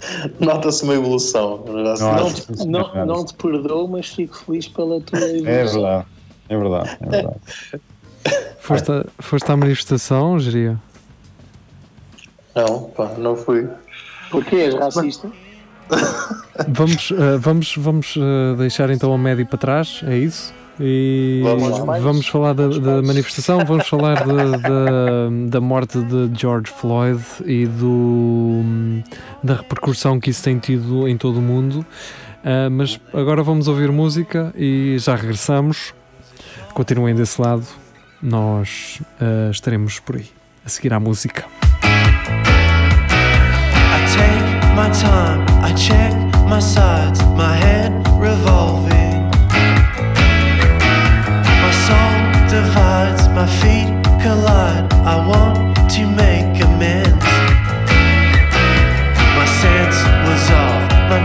[0.40, 1.64] Nota-se uma evolução.
[1.66, 5.80] Não, Não te- não, não te perdoo, mas fico feliz pela tua É evolução.
[5.80, 6.06] verdade.
[6.48, 6.96] É verdade.
[7.00, 7.36] É verdade.
[8.58, 10.76] Foste, a- foste à manifestação, geria?
[12.54, 13.68] não, pá, não fui.
[14.30, 15.30] Porquê és racista?
[16.68, 20.52] Vamos, eh, vamos, vamos eh, deixar então a média para trás, é isso?
[20.78, 26.70] E Vamos vamos falar da, da manifestação, vamos falar da, da, da morte de George
[26.70, 28.60] Floyd e do,
[29.42, 31.84] da repercussão que isso tem tido em todo o mundo.
[32.44, 35.92] Ah, mas agora vamos ouvir música e já regressamos.
[36.74, 37.64] Continuem desse lado,
[38.22, 40.26] nós ah, estaremos por aí
[40.64, 41.44] a seguir à música.
[41.82, 41.88] I
[44.14, 46.12] take my time, I check
[46.48, 49.05] my sides, my head revolving.
[52.96, 53.88] Sides, my feet
[54.22, 54.84] collide.
[55.14, 55.58] I want
[55.96, 57.26] to make amends.
[59.38, 61.20] My sense was off, my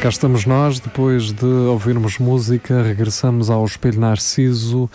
[0.00, 4.90] Cá estamos nós, depois de ouvirmos música, regressamos ao Espelho Narciso.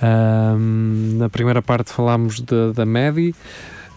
[0.00, 3.34] Ahm, na primeira parte falámos da, da MEDI,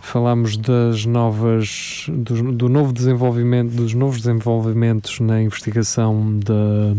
[0.02, 6.96] falámos das novas, do, do novo desenvolvimento, dos novos desenvolvimentos na investigação da,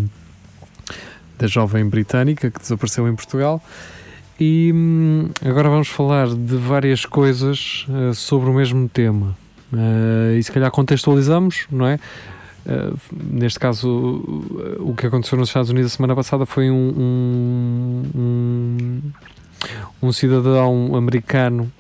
[1.39, 3.61] da jovem britânica que desapareceu em Portugal.
[4.39, 9.37] E hum, agora vamos falar de várias coisas eh, sobre o mesmo tema.
[9.73, 11.99] Eh, e se calhar contextualizamos, não é?
[12.67, 13.89] Uh, neste caso,
[14.81, 19.01] o que aconteceu nos Estados Unidos a semana passada foi um, um, um,
[20.03, 21.73] um cidadão americano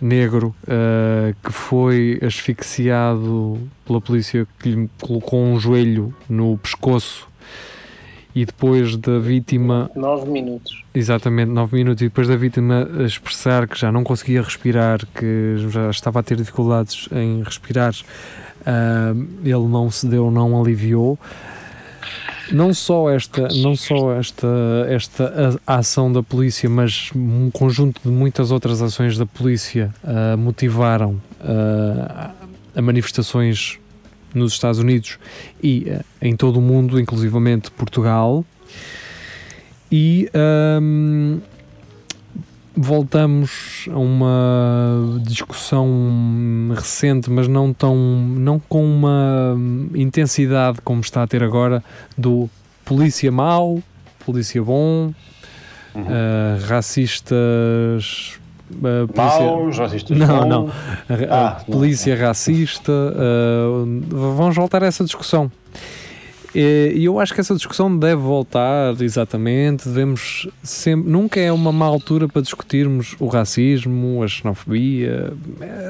[0.00, 7.27] negro uh, que foi asfixiado pela polícia que lhe colocou um joelho no pescoço
[8.40, 10.84] e depois da vítima Nove minutos.
[10.94, 12.02] Exatamente, 9 minutos.
[12.02, 16.36] E depois da vítima expressar que já não conseguia respirar, que já estava a ter
[16.36, 17.94] dificuldades em respirar,
[18.64, 19.12] ah,
[19.44, 21.18] ele não cedeu, não aliviou.
[22.50, 24.46] Não só esta, não só esta,
[24.88, 30.36] esta a- ação da polícia, mas um conjunto de muitas outras ações da polícia ah,
[30.36, 32.30] motivaram ah,
[32.74, 33.78] a manifestações
[34.34, 35.18] nos Estados Unidos
[35.62, 38.44] e ah, em todo o mundo, inclusivamente Portugal.
[39.90, 41.38] E ahm,
[42.76, 49.56] voltamos a uma discussão recente, mas não tão não com uma
[49.94, 51.82] intensidade como está a ter agora
[52.16, 52.48] do
[52.84, 53.82] polícia mau,
[54.24, 55.12] polícia bom,
[55.94, 58.38] ah, racistas,
[58.84, 60.16] ah, polícia- Maus, racistas.
[60.18, 60.48] Não, bons.
[60.48, 60.68] não.
[61.08, 65.50] a- a Ah, polícia racista, ah, vamos voltar a essa discussão.
[66.54, 69.86] E eu acho que essa discussão deve voltar, exatamente.
[69.86, 71.08] Devemos sempre.
[71.08, 75.30] Nunca é uma má altura para discutirmos o racismo, a xenofobia,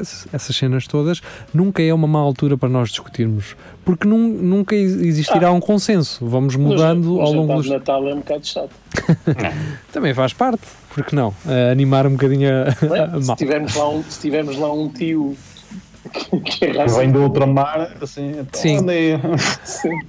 [0.00, 1.22] ess- essas cenas todas.
[1.54, 6.26] Nunca é uma má altura para nós discutirmos, porque nun- nunca ex- existirá um consenso.
[6.26, 7.66] Vamos mudando No ao longo dos.
[7.66, 8.70] de Natal é um bocado chato.
[9.92, 10.62] Também faz parte,
[11.02, 11.34] porque não?
[11.46, 12.52] Ah, animar um bocadinho a,
[12.96, 13.16] é?
[13.16, 15.36] a se, tivermos lá um, se tivermos lá um tio
[16.44, 18.78] que, é vem do ultramar, assim, então, Sim.
[18.78, 19.14] andei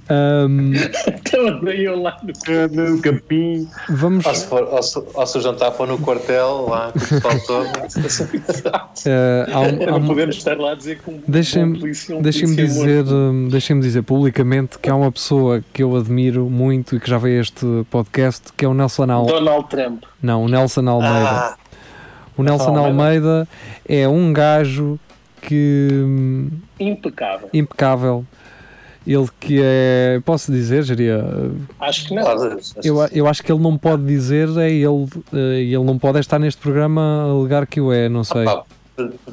[0.08, 0.72] Ahm,
[1.06, 2.32] então andei eu lá no
[2.94, 3.68] no capim.
[3.88, 4.24] vamos.
[4.26, 7.02] Ou se, for, ou, se, ou se o jantar for no quartel, lá com o
[7.02, 7.68] pessoal todo.
[8.72, 12.16] ah, há um- há Não um- podemos estar lá a dizer que um, um polícia,
[12.16, 13.14] um Deixem-me polícia dizer, morto.
[13.14, 17.18] hum, deixem-me dizer publicamente que há uma pessoa que eu admiro muito e que já
[17.18, 19.26] veio a este podcast, que é o Nelson Al...
[19.26, 20.04] Donald Trump.
[20.22, 21.28] Não, o Nelson Almeida.
[21.30, 21.56] Ah,
[22.36, 22.88] o Nelson Almeida.
[22.88, 23.48] Almeida
[23.88, 24.98] é um gajo
[25.40, 26.48] que hum,
[26.78, 27.48] Impecável.
[27.52, 28.24] impecável
[29.06, 30.20] Ele que é.
[30.24, 31.24] Posso dizer, Jeria?
[31.80, 32.22] Acho que não.
[32.84, 35.06] Eu, eu acho que ele não pode dizer, é ele.
[35.32, 38.44] eh, Ele não pode estar neste programa a alegar que o é, não sei.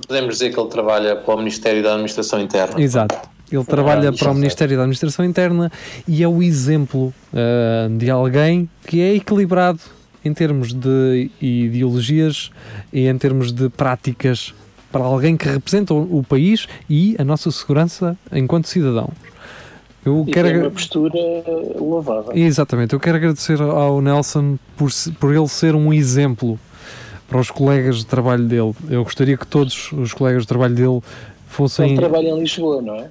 [0.08, 2.82] Podemos dizer que ele trabalha para o Ministério da Administração Interna.
[2.82, 3.18] Exato.
[3.52, 5.72] Ele trabalha para o já Ministério da Administração Interna
[6.08, 9.80] e é o exemplo ah, de alguém que é equilibrado
[10.24, 12.52] em termos de ideologias
[12.92, 14.54] e em termos de práticas
[14.92, 19.10] para alguém que representa o, o país e a nossa segurança enquanto cidadão.
[20.06, 21.20] Eu E quero tem agra- uma postura
[21.78, 22.32] louvável.
[22.34, 26.58] Exatamente, eu quero agradecer ao Nelson por, por ele ser um exemplo
[27.28, 28.74] para os colegas de trabalho dele.
[28.90, 31.02] Eu gostaria que todos os colegas de trabalho dele
[31.48, 31.88] fossem.
[31.90, 33.10] Ele trabalha em Lisboa, não é?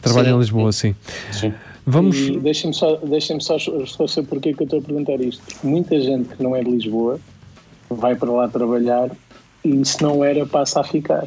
[0.00, 0.38] Trabalham em Sim.
[0.38, 0.94] Lisboa, sim.
[1.32, 1.52] Sim.
[1.86, 2.16] Vamos.
[2.40, 5.42] Deixem-me só, deixem só esclarecer porque é que eu estou a perguntar isto.
[5.62, 7.20] Muita gente que não é de Lisboa
[7.90, 9.10] vai para lá trabalhar
[9.64, 11.26] e se não era passa a ficar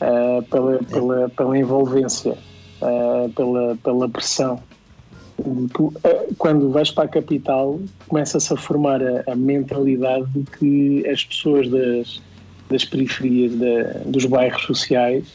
[0.00, 2.34] Ah, pela, pela, pela envolvência,
[2.80, 4.58] ah, pela, pela pressão.
[6.04, 11.22] Ah, Quando vais para a capital, começa-se a formar a, a mentalidade de que as
[11.24, 12.22] pessoas das,
[12.70, 15.26] das periferias, da- dos bairros sociais,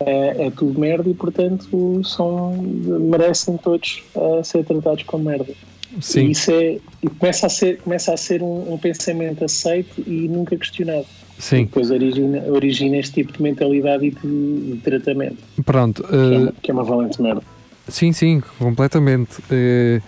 [0.00, 4.04] é, tudo merda e, portanto, são, merecem todos
[4.44, 5.52] ser tratados como merda.
[5.96, 10.02] E Sim, isso é, e começa a ser, começa a ser um, um pensamento aceito
[10.06, 11.06] e nunca questionado.
[11.38, 11.64] E sim.
[11.64, 16.02] depois origina, origina este tipo de mentalidade e de, de tratamento, Pronto.
[16.02, 17.42] que uma, que é uma valente merda.
[17.88, 19.36] sim, sim, completamente.
[19.50, 20.00] Eh,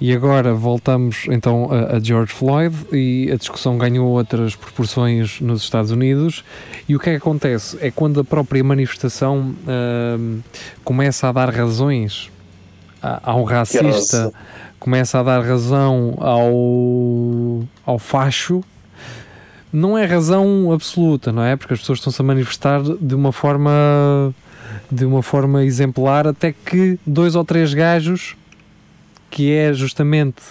[0.00, 5.62] e agora voltamos então a, a George Floyd e a discussão ganhou outras proporções nos
[5.62, 6.44] Estados Unidos.
[6.88, 7.78] E o que é que acontece?
[7.80, 10.40] É quando a própria manifestação ahm,
[10.84, 12.28] começa a dar razões
[13.00, 14.32] a- ao racista,
[14.82, 18.64] começa a dar razão ao, ao facho,
[19.72, 21.54] não é razão absoluta, não é?
[21.54, 24.34] Porque as pessoas estão-se a manifestar de uma forma
[24.90, 28.36] de uma forma exemplar até que dois ou três gajos
[29.30, 30.42] que é justamente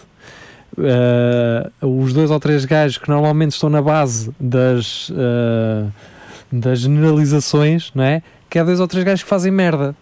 [0.77, 5.87] eh, os dois ou três gajos que normalmente estão na base das eh,
[6.49, 8.23] das generalizações, não é?
[8.49, 9.93] Que é dois ou três gajos que fazem merda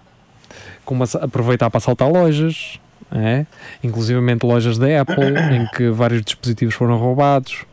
[0.85, 2.79] como aproveitar para assaltar lojas,
[3.11, 3.45] é?
[3.83, 7.65] inclusivamente lojas da Apple, em que vários dispositivos foram roubados.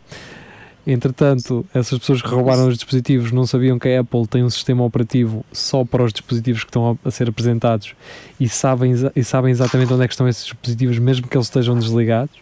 [0.86, 4.84] Entretanto, essas pessoas que roubaram os dispositivos não sabiam que a Apple tem um sistema
[4.84, 7.92] operativo só para os dispositivos que estão a ser apresentados
[8.38, 11.76] e sabem, e sabem exatamente onde é que estão esses dispositivos, mesmo que eles estejam
[11.76, 12.36] desligados.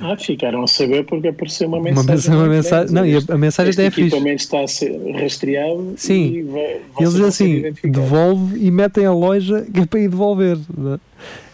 [0.00, 2.34] Ah, ficaram a saber porque apareceu uma Uma mensagem.
[2.34, 4.08] uma na mensagem não, e a, a mensagem este até é fixe.
[4.08, 6.32] equipamento está a ser rastreado Sim.
[6.34, 10.58] e vai, eles dizem assim: devolve e metem a loja que é para ir devolver.
[10.76, 10.98] né?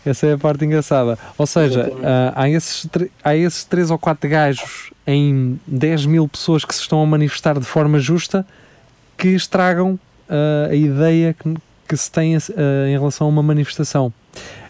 [0.05, 1.17] Essa é a parte engraçada.
[1.39, 2.89] Ou seja, ah, há, esses,
[3.23, 7.59] há esses 3 ou 4 gajos em 10 mil pessoas que se estão a manifestar
[7.59, 8.45] de forma justa
[9.17, 9.97] que estragam
[10.29, 11.55] ah, a ideia que,
[11.89, 12.41] que se tem ah,
[12.89, 14.13] em relação a uma manifestação.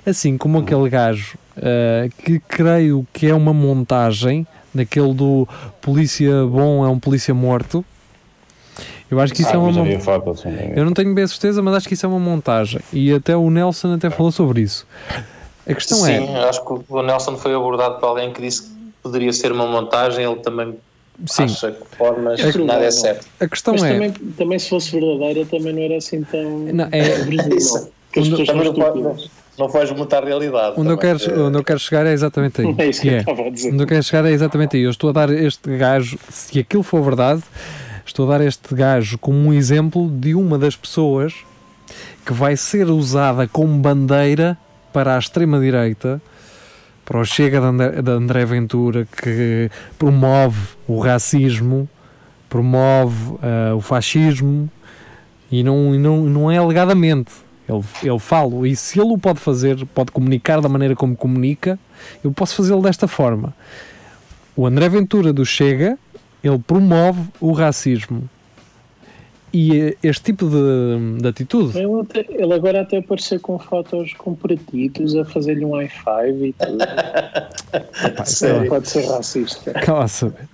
[0.05, 5.47] Assim como aquele gajo ah, que creio que é uma montagem daquele do
[5.81, 7.85] polícia bom é um polícia morto.
[9.11, 10.49] Eu acho que isso Ah, é uma mas mon- havia foto, sim.
[10.75, 12.81] eu não tenho bem a certeza, mas acho que isso é uma montagem.
[12.93, 14.87] E até o Nelson até falou sobre isso.
[15.69, 16.45] A questão Sim, é.
[16.49, 18.69] acho que o Nelson foi abordado por alguém que disse que
[19.03, 20.75] poderia ser uma montagem, ele também
[21.27, 23.27] Sim, acha que pode, mas É nada é certo.
[23.39, 23.93] a questão Mas é.
[23.93, 27.57] também, também se fosse verdadeira também não era assim tão Não, é- verossímil.
[27.59, 27.91] Isso.
[29.59, 30.75] Não vais mutar a realidade.
[30.79, 32.75] Onde eu, quero, onde eu quero chegar é exatamente aí.
[32.79, 33.21] É isso que que eu é.
[33.21, 33.73] estava a dizer.
[33.73, 34.83] Onde eu quero chegar é exatamente aí.
[34.83, 37.43] Eu estou a dar este gajo, se aquilo for verdade,
[38.07, 41.35] estou a dar este gajo como um exemplo de uma das pessoas
[42.25, 44.57] que vai ser usada como bandeira
[44.93, 46.21] para a extrema-direita,
[47.05, 51.89] para o Chega de André, de André Ventura, que promove o racismo,
[52.49, 54.71] promove ah, o fascismo
[55.51, 57.33] e não, e não, não é alegadamente.
[57.73, 61.79] Ele, ele fala, e se ele o pode fazer, pode comunicar da maneira como comunica,
[62.23, 63.55] eu posso fazê-lo desta forma.
[64.57, 65.99] O André Ventura do Chega,
[66.45, 68.29] ele promove o racismo.
[69.55, 74.15] E eh, este tipo de, de atitude, Ele, até- ele agora até apareceu com fotos
[74.15, 76.79] comparatidos a fazer-lhe um i5 e tudo.
[78.61, 79.73] Ele pode ser racista.
[79.75, 80.49] Cala a saber.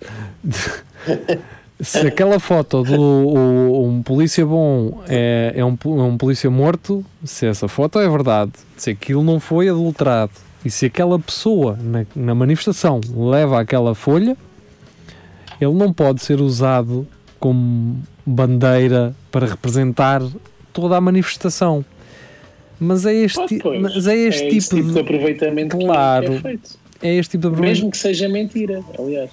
[1.81, 7.05] Se aquela foto do o- um polícia bom é, é, um, é um polícia morto,
[7.25, 10.33] se essa foto é verdade, se aquilo não foi adulterado
[10.65, 14.37] e se aquela pessoa na, na manifestação leva aquela folha,
[15.61, 17.07] ele não pode ser usado
[17.39, 20.21] como bandeira para representar
[20.73, 21.85] toda a manifestação.
[22.81, 23.81] Mas é este, pois.
[23.81, 26.27] mas é este é tipo, tipo de de, aproveitamento Claro.
[26.27, 26.79] que é feito.
[27.03, 29.31] é este tipo de Mesmo que seja mentira, aliás.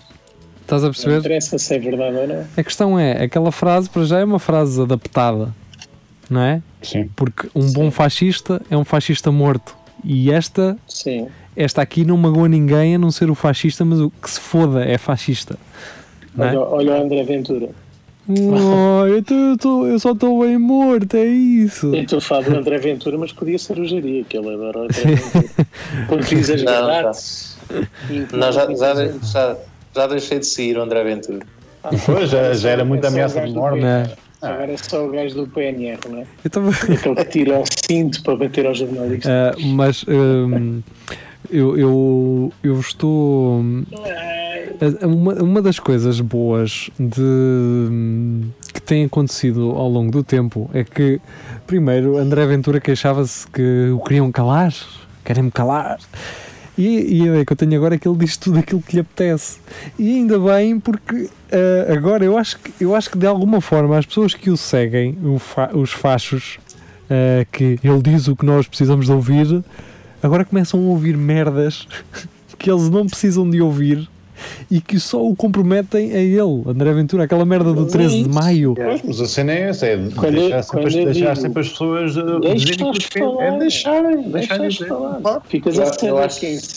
[0.66, 1.20] Estás a Não perceber?
[1.20, 2.43] interessa se é verdade ou não.
[2.57, 5.53] A questão é, aquela frase para já é uma frase adaptada,
[6.28, 6.61] não é?
[6.82, 7.07] Sim.
[7.16, 9.78] Porque um bom fascista é um fascista morto.
[10.03, 11.28] E esta, Sim.
[11.55, 14.84] esta aqui não magoa ninguém a não ser o fascista, mas o que se foda
[14.84, 15.55] é fascista.
[16.36, 16.49] Não é?
[16.49, 17.70] Olha, olha o André Ventura.
[18.28, 21.93] Oh, eu, tô- eu tô- eu só estou bem morto, é isso.
[21.93, 24.80] Eu estou a falar do André Ventura, mas podia ser o Jaria, que ele adora
[24.80, 25.68] o André Ventura.
[26.09, 26.86] Porque diz as Não, não.
[26.91, 27.57] verdades.
[28.34, 29.57] Não, já, já, já,
[29.95, 31.39] já deixei de seguir o André Ventura.
[32.05, 33.79] Pois, já, já era muita É ameaça de morte.
[33.79, 34.03] Não.
[34.03, 34.11] PNR.
[34.41, 36.21] Agora é só o gajo do PNR, não é?
[36.21, 36.69] Eu estava.
[36.69, 39.31] Aquele que tira o cinto para bater aos jornalistas.
[39.31, 40.81] Ah, mas hum,
[41.49, 43.61] eu, eu, eu estou.
[44.81, 50.21] a- a- Uma, uma das coisas boas de, hum, que tem acontecido ao longo do
[50.23, 51.19] tempo é que,
[51.65, 54.73] primeiro, André Ventura queixava-se que o queriam calar,
[55.23, 55.97] querem-me calar.
[56.78, 58.99] E, e ideia que eu tenho agora é que ele diz tudo aquilo que lhe
[59.01, 59.59] apetece.
[59.97, 63.97] E ainda bem, porque ah, agora eu acho, que, eu acho que de alguma forma
[63.97, 66.59] as pessoas que o seguem, o fa- os fachos,
[67.09, 69.63] ah, que ele diz o que nós precisamos de ouvir,
[70.21, 71.88] agora começam a ouvir merdas
[72.59, 74.09] que eles não precisam de ouvir
[74.69, 78.73] e que só o comprometem a ele, André Ventura, aquela merda do 13 de maio.
[78.75, 81.61] Pois, Mas a cena é essa, é Quando eu- deixar, sempre, eu deixar digo, sempre
[81.61, 82.13] as pessoas
[82.97, 83.27] que querem.
[83.29, 83.43] falar.
[83.45, 84.88] É deixarem, deixarem dizer.
[84.88, 85.19] falar.
[85.21, 85.41] Claro.
[85.47, 86.17] Ficas Eu- a são.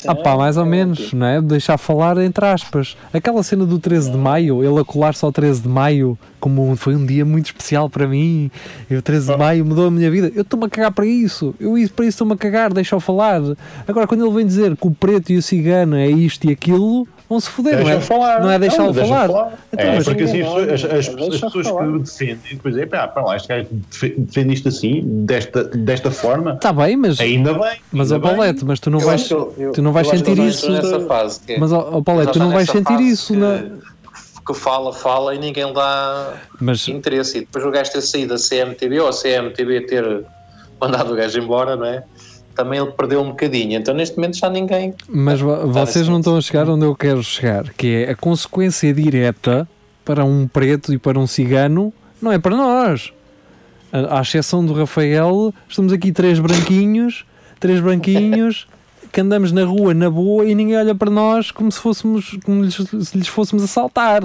[0.06, 1.40] Ah pá, mais ou menos, não é?
[1.40, 2.96] Deixar falar entre aspas.
[3.12, 6.94] Aquela cena do 13 de maio, ele a colar-se ao 13 de maio, como foi
[6.94, 8.50] um dia muito especial para mim,
[8.90, 10.30] e o 13 de maio mudou a minha vida.
[10.34, 13.40] Eu estou-me a cagar para isso, eu isso- para isso estou-me a cagar, deixa-o falar.
[13.86, 17.06] Agora, quando ele vem dizer que o preto e o cigano é isto e aquilo,
[17.28, 18.00] vão se foder, não é?
[18.00, 18.40] falar.
[18.40, 19.58] Não é deixá-lo deixa falar.
[19.72, 21.08] Então, é, mas- porque assim, as, pessoas- as, as-
[21.40, 21.82] pessoas falar.
[21.84, 25.64] que o defendem, depois é, pá, para lá, este gajo defe- defende isto assim, desta,
[25.64, 27.78] desta forma, Está bem, mas, ainda bem.
[27.92, 28.30] mas ó bem.
[28.30, 30.70] Paulette, mas tu não Eu vais, eu- eu- tu não vais sentir isso.
[30.70, 33.62] nessa fase, que é- Mas ó eles tu não vais sentir isso que, na.
[34.46, 37.36] que fala, fala e ninguém lhe dá Mas, interesse.
[37.36, 40.24] E depois o gajo ter saído da CMTV ou a CMTV ter
[40.80, 42.02] mandado o gajo embora, não é?
[42.58, 43.78] Também ele perdeu um bocadinho.
[43.78, 44.92] Então neste momento já ninguém.
[45.08, 48.92] Mas vo- vocês não estão a chegar onde eu quero chegar, que é a consequência
[48.92, 49.68] direta
[50.04, 53.12] para um preto e para um cigano, não é para nós.
[53.92, 57.24] À à exceção do Rafael, estamos aqui três branquinhos,
[57.60, 58.66] três branquinhos,
[59.12, 62.64] que andamos na rua na boa e ninguém olha para nós como se fôssemos, como
[62.64, 64.20] lhes- se lhes fôssemos assaltar.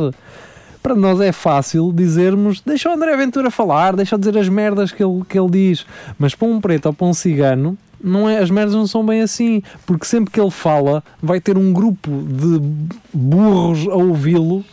[0.81, 5.01] Para nós é fácil dizermos, deixa o André Ventura falar, deixa dizer as merdas que
[5.03, 5.85] ele, que ele diz.
[6.19, 9.21] Mas para um preto ou para um cigano, não é, as merdas não são bem
[9.21, 9.61] assim.
[9.85, 12.59] Porque sempre que ele fala, vai ter um grupo de
[13.13, 14.63] burros a ouvi-lo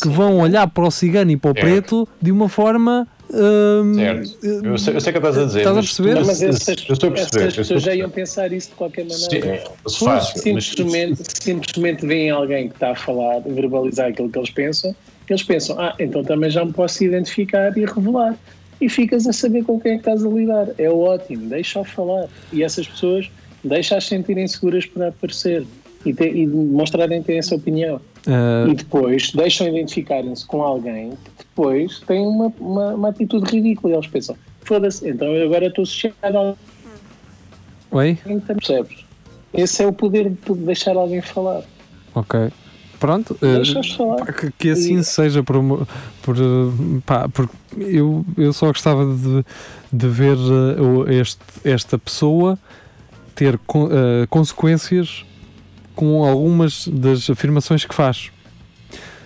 [0.00, 1.64] que vão olhar para o cigano e para o Certo.
[1.66, 3.06] preto de uma forma.
[3.32, 4.38] hum, Certo.
[4.64, 5.58] Eu sei, eu sei o que estás a dizer.
[5.58, 6.14] Estás a mas- perceber?
[6.14, 7.46] Mas- mas essas, eu estou a perceber.
[7.46, 9.46] essas eu estou a pessoas já iam pensar isso de qualquer Sim, maneira.
[9.56, 14.38] é, se faz, mas- simplesmente, simplesmente veem alguém que está a falar, verbalizar aquilo que
[14.38, 14.96] eles pensam,
[15.28, 18.34] eles pensam, ah, então também já me posso identificar e revelar.
[18.80, 20.68] E ficas a saber com quem é que estás a lidar.
[20.78, 22.28] É ótimo, deixa-o falar.
[22.52, 23.30] E essas pessoas,
[23.62, 25.66] deixa-as sentirem seguras para aparecer
[26.06, 28.00] e, ter, e mostrarem ter essa opinião.
[28.26, 33.92] ah, E depois deixam identificarem-se com alguém que depois tem uma, uma, uma atitude ridícula.
[33.92, 36.54] E eles pensam, foda-se, então eu agora estou associado a
[37.90, 38.18] oi?
[38.22, 39.04] alguém que percebes.
[39.52, 41.64] Esse é o poder de deixar alguém falar.
[42.14, 42.50] Ok.
[43.00, 43.36] Pronto.
[44.18, 45.56] Pá, que, que assim seja por,
[46.22, 49.44] por, uh, pá, porque eu, eu só gostava de,
[49.90, 52.58] de ver uh, este, esta pessoa
[53.34, 55.24] ter con- uh, consequências
[55.96, 58.30] com algumas das afirmações que faz.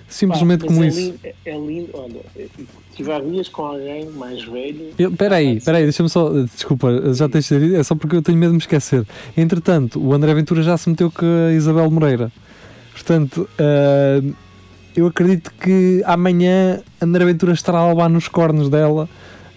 [0.09, 1.01] Simplesmente Pá, como é isso.
[1.01, 4.93] Lindo, é, é lindo, olha, há dias com alguém mais velho.
[4.97, 8.39] Espera aí, espera aí, deixa-me só, desculpa, já tens de é só porque eu tenho
[8.39, 9.05] medo de me esquecer.
[9.37, 12.31] Entretanto, o André Ventura já se meteu com a Isabel Moreira.
[12.95, 14.22] Portanto, ah,
[14.97, 19.09] eu acredito que amanhã André Ventura estará a levar nos cornos dela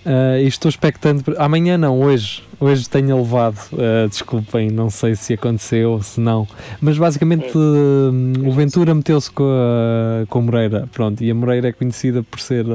[0.06, 1.24] ah, e estou expectante.
[1.38, 2.44] Amanhã não, hoje.
[2.60, 3.60] Hoje tenho levado.
[3.74, 6.48] ah, desculpem, não sei se aconteceu ou se não.
[6.82, 10.90] Mas basicamente ah, o Ventura meteu-se com a, com a Moreira.
[10.92, 12.66] Pronto, e a Moreira é conhecida por ser.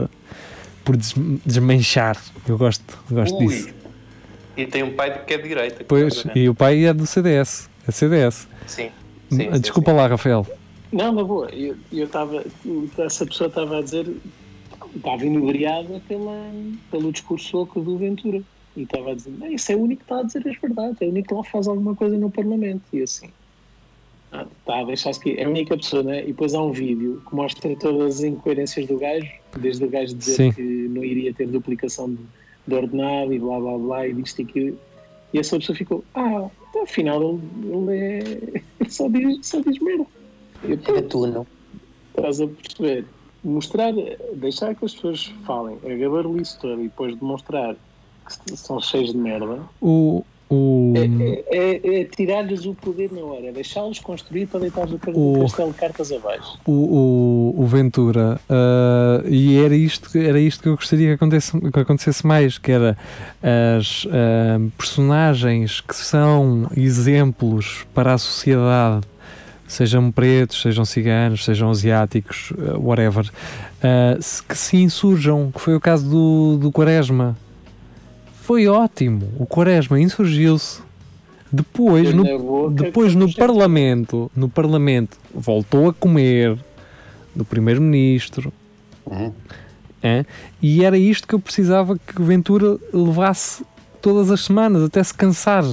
[0.85, 2.17] por des- desmanchar.
[2.49, 3.47] Eu gosto, gosto Ui.
[3.49, 3.69] disso.
[4.57, 5.85] E tem um pai que é de direita.
[5.89, 7.69] Pois, e o pai é do CDS.
[7.89, 8.47] É CDS.
[8.67, 8.91] Sim.
[9.37, 9.97] Sim, Ah, sim, Desculpa sim.
[9.97, 10.47] lá, Rafael.
[10.93, 12.45] Não, na boa, eu estava.
[12.99, 14.07] Essa pessoa estava a dizer.
[14.95, 16.51] Estava inebriada pela,
[16.91, 18.43] pelo discurso oco do Ventura.
[18.77, 21.01] E estava a dizer: "Não, Isso é o único que está a dizer as verdades.
[21.01, 22.83] É o único que lá faz alguma coisa no Parlamento.
[22.93, 23.29] E assim.
[24.33, 26.23] ah, Está a deixar-se que é a única pessoa, né?
[26.25, 30.15] E depois há um vídeo que mostra todas as incoerências do gajo, desde o gajo
[30.15, 30.53] dizer Sim.
[30.53, 32.19] que não iria ter duplicação de,
[32.67, 34.79] de ordenado e blá blá blá e disto e aquilo.
[35.33, 38.63] E essa pessoa ficou, ah, então, afinal ele, ele é.
[38.81, 40.07] ele só diz, só diz merda.
[40.65, 41.47] Eu, É tu, não?
[42.17, 43.05] Estás a perceber?
[43.43, 43.93] Mostrar,
[44.35, 47.75] deixar que as pessoas falem a gabarulice toda e depois demonstrar
[48.27, 49.61] que são cheios de merda.
[49.81, 50.25] O,
[50.55, 55.01] O, É, é- é tirar-lhes o poder na hora, é deixá-los construir para deitar o
[55.15, 56.59] O- castelo de cartas abaixo.
[56.67, 61.15] o, o, o Ventura ah, e era isto, que- era isto que eu gostaria que
[61.15, 62.99] acontecesse, que acontecesse mais, que era
[63.43, 69.07] as ah, personagens que são exemplos para a sociedade,
[69.67, 73.25] sejam pretos, sejam ciganos, sejam asiáticos, ah, whatever,
[74.21, 77.37] se- que se insurjam, que foi o caso do, do Quaresma.
[78.43, 80.81] Foi ótimo, o Quaresma insurgiu-se.
[81.51, 86.59] Depois, no, depois no Parlamento, no Parlamento, voltou a comer
[87.37, 88.53] do Primeiro-Ministro.
[89.07, 89.33] Uhum.
[90.03, 90.25] hã?
[90.61, 93.65] E era isto que eu precisava que o Ventura levasse
[94.01, 95.65] todas as semanas, até se cansar.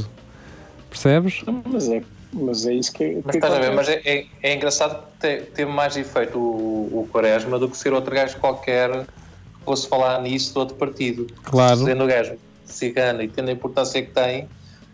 [0.91, 1.41] Percebes?
[1.65, 4.55] Mas é, mas é isso que, Mas que estás a ver, mas é, é, é
[4.55, 8.91] engraçado que te- teve mais efeito o, o Quaresma do que ser outro gajo qualquer
[9.05, 11.26] que fosse falar nisso de outro partido.
[11.43, 11.78] Claro.
[11.84, 12.34] Sendo o gajo
[12.80, 14.47] cigano e tendo a importância que tem,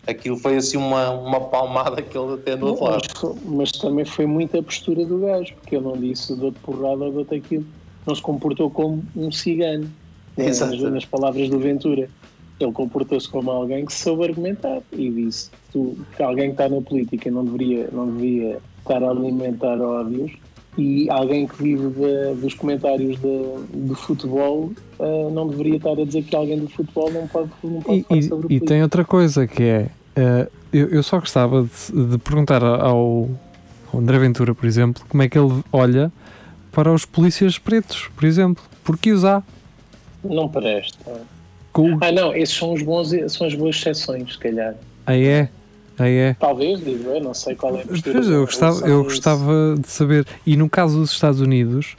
[0.06, 3.38] aquilo foi assim uma, uma palmada que ele tem do outro lado.
[3.44, 7.34] mas também foi muita postura do gajo, porque ele não disse dou-te porrada ou dou-te
[7.34, 7.66] aquilo.
[8.06, 9.90] Não se comportou como um cigano,
[10.36, 12.08] né, nas, nas palavras do Ventura.
[12.58, 16.80] Ele comportou-se como alguém que soube argumentar e disse tu, que alguém que está na
[16.80, 20.32] política não deveria, não deveria estar a alimentar ódios
[20.78, 26.04] e alguém que vive da- dos comentários de, do futebol ah, não deveria estar a
[26.04, 28.66] dizer que alguém do futebol não pode, não pode E, falar e- sobre e política.
[28.66, 29.88] tem outra coisa que é.
[30.16, 31.62] eh, eu, eu só gostava
[31.92, 33.28] de, de perguntar ao,
[33.92, 36.12] ao André Ventura, por exemplo, como é que ele olha
[36.72, 38.62] para os polícias pretos, por exemplo.
[38.84, 39.42] Porque os há.
[40.22, 40.98] Não presta.
[41.72, 44.74] Com o- Ah, não, esses são os bons, são as boas exceções, se calhar.
[45.06, 45.48] Aí é.
[45.98, 46.36] Aí é.
[46.38, 48.16] Talvez, digo eu, não sei qual é a postura.
[48.16, 50.26] Pois, eu gostava, eu gostava de saber.
[50.46, 51.96] E no caso dos Estados Unidos,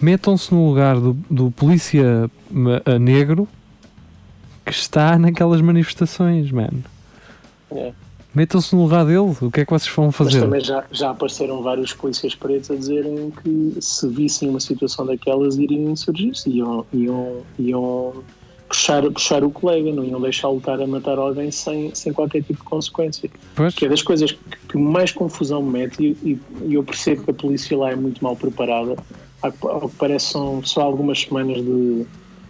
[0.00, 2.30] metam-se no lugar do, do polícia
[2.84, 3.48] a negro
[4.64, 6.84] que está naquelas manifestações, mano.
[7.70, 7.92] É.
[8.34, 9.36] Metam-se no lugar dele.
[9.40, 10.40] O que é que vocês vão Mas fazer?
[10.40, 15.56] também já, já apareceram vários polícias pretos a dizerem que se vissem uma situação daquelas
[15.56, 18.24] iriam insurgir-se, iam, iam, iam
[18.68, 22.60] puxar, puxar o colega, não iam deixá-lo estar a matar alguém sem, sem qualquer tipo
[22.60, 23.30] de consequência.
[23.54, 24.38] Pois, Que é das coisas que,
[24.70, 27.96] que mais confusão me mete e, e- e eu percebo que a polícia lá é
[27.96, 28.96] muito mal preparada.
[29.42, 29.52] Ao
[29.88, 32.06] que- parece são só algumas semanas de,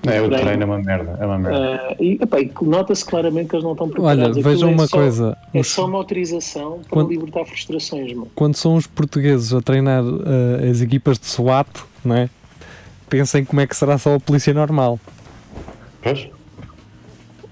[0.06, 0.36] É, o Treino.
[0.36, 1.18] treino é uma merda.
[1.20, 1.80] É uma merda.
[1.90, 4.36] Ah, e e nota-se claramente que eles não estão preparados.
[4.36, 5.36] olha, vejam é uma só- coisa.
[5.52, 8.28] É Os- só uma autorização para Quando- libertar frustrações, mano.
[8.34, 10.04] quando são os portugueses a treinar
[10.62, 11.66] eh, as equipas de SWAT,
[12.04, 12.28] não é?
[13.08, 14.98] Pensem como é que será só a polícia normal.
[16.04, 16.28] Pois?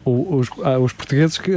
[0.05, 1.53] O- os, ah, os portugueses que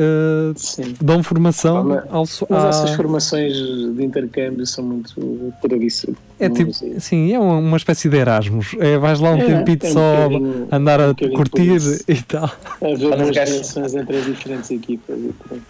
[0.55, 0.93] Sim.
[1.01, 6.19] dão formação Mas- ao, Mas à- essas formações de intercâmbio são muito tradicionais.
[6.39, 8.75] É tipo, sim, é uma, uma espécie de Erasmus.
[8.79, 11.77] É, vais lá um É, tempito é um só bocadinho- andar a um por curtir
[12.07, 12.51] e tal.
[12.81, 15.17] Haver gajos- relações entre as diferentes equipas.
[15.17, 15.63] E pronto.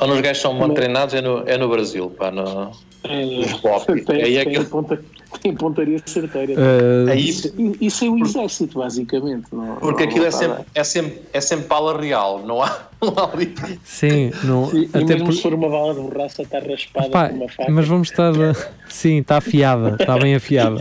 [0.00, 2.72] Onde os gajos são mal Mas- treinados é no, é no Brasil, pá, no,
[3.04, 3.86] É, nos pop.
[4.04, 5.00] tem, Aí é que- ponta,
[5.42, 6.54] tem pontaria certeira.
[6.56, 7.76] Eh, É isso, isso.
[7.80, 9.46] isso é o exército, basicamente.
[9.52, 13.14] Não, Porque não aquilo é sempre, é, sempre, é sempre bala real, não há, não
[13.16, 13.54] há ali.
[13.84, 14.70] sim, não.
[14.74, 17.36] E, e até mesmo por- se for uma bala de borracha, está raspada Pá, com
[17.36, 17.70] uma faca.
[17.70, 18.32] mas vamos estar.
[18.32, 18.54] a-
[18.88, 20.80] Sim, está afiada, está bem afiada.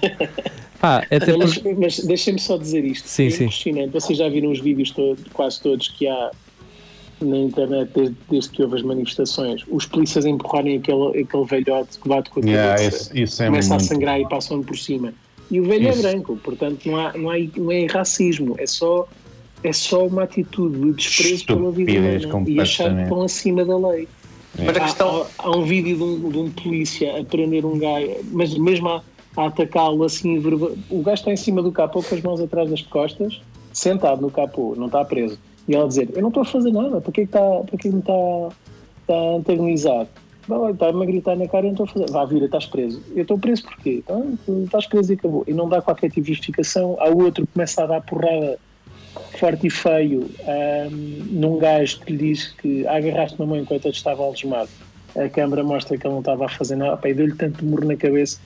[0.80, 3.08] Pá, até Mas, por- mas deixem-me só dizer isto.
[3.08, 3.88] Sim, é sim.
[3.92, 6.32] Vocês já viram os vídeos todos, quase todos que há
[7.26, 9.64] na internet desde, desde que houve as manifestações.
[9.70, 13.44] Os polícias a empurrarem aquele, aquele velhote que bate com a Yeah, cabeça, isso, isso
[13.44, 13.88] é começa a muito.
[13.90, 15.14] sangrar e passam por cima.
[15.52, 16.06] E o velho Isso.
[16.06, 19.08] é branco, portanto não, há, não, há, não é racismo, é só,
[19.64, 23.78] é só uma atitude de desprezo pela vida humana e achar que estão acima da
[23.90, 24.08] lei.
[24.58, 25.22] Mas a Há, questão.
[25.24, 28.90] há- há um vídeo de um, de um polícia a prender um gajo, mas mesmo
[28.90, 29.04] a,
[29.38, 30.38] a atacá-lo assim,
[30.90, 33.42] o gajo está em cima do capô com as mãos atrás das costas,
[33.74, 35.40] sentado no capô, não está preso.
[35.70, 37.90] E ela a dizer: Eu não estou a fazer nada, para que está, para que
[37.90, 38.14] me está,
[39.02, 40.08] está a antagonizar?
[40.72, 42.12] Está-me a gritar na cara, eu não estou a fazer.
[42.12, 43.00] Vá, vira, estás preso.
[43.16, 44.04] Eu estou preso porquê?
[44.10, 44.20] Ah,
[44.64, 45.44] estás preso e acabou.
[45.48, 46.98] E não dá qualquer tipo de justificação.
[47.00, 48.58] Há outro que começa a dar porrada
[49.38, 50.28] forte e feio
[51.30, 54.70] num gajo que lhe diz que "Ah, agarraste na mão enquanto ele estava algemado.
[55.16, 57.86] A câmara mostra que ele não estava a fazer nada, pá, e deu-lhe tanto murro
[57.86, 58.40] na cabeça.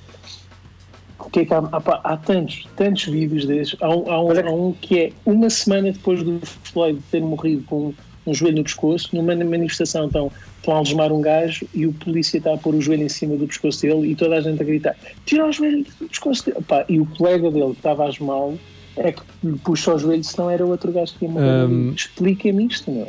[1.19, 3.75] O que é que há, há, há tantos, tantos vídeos desses.
[3.81, 7.93] Há um, há, um, um que é uma semana depois do Floyd ter morrido com
[8.25, 12.37] um joelho no pescoço, numa manifestação estão, estão a algemar um gajo e o polícia
[12.37, 14.65] está a pôr o joelho em cima do pescoço dele e toda a gente a
[14.65, 14.95] gritar:
[15.25, 16.63] tira o joelho do pescoço dele.
[16.67, 18.59] Pá, e o colega dele que estava a algemá-lo
[18.97, 21.65] é que lhe puxa o joelho, senão era outro gajo que ia morrer.
[21.65, 21.93] Hum.
[21.95, 23.07] Explica-me isto, não é?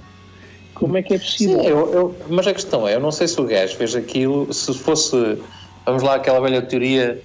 [0.74, 1.60] Como é que é possível?
[1.60, 4.52] Sim, eu, eu- mas a questão é, eu não sei se o gajo fez aquilo,
[4.52, 5.38] se fosse,
[5.86, 7.22] vamos lá, aquela velha teoria,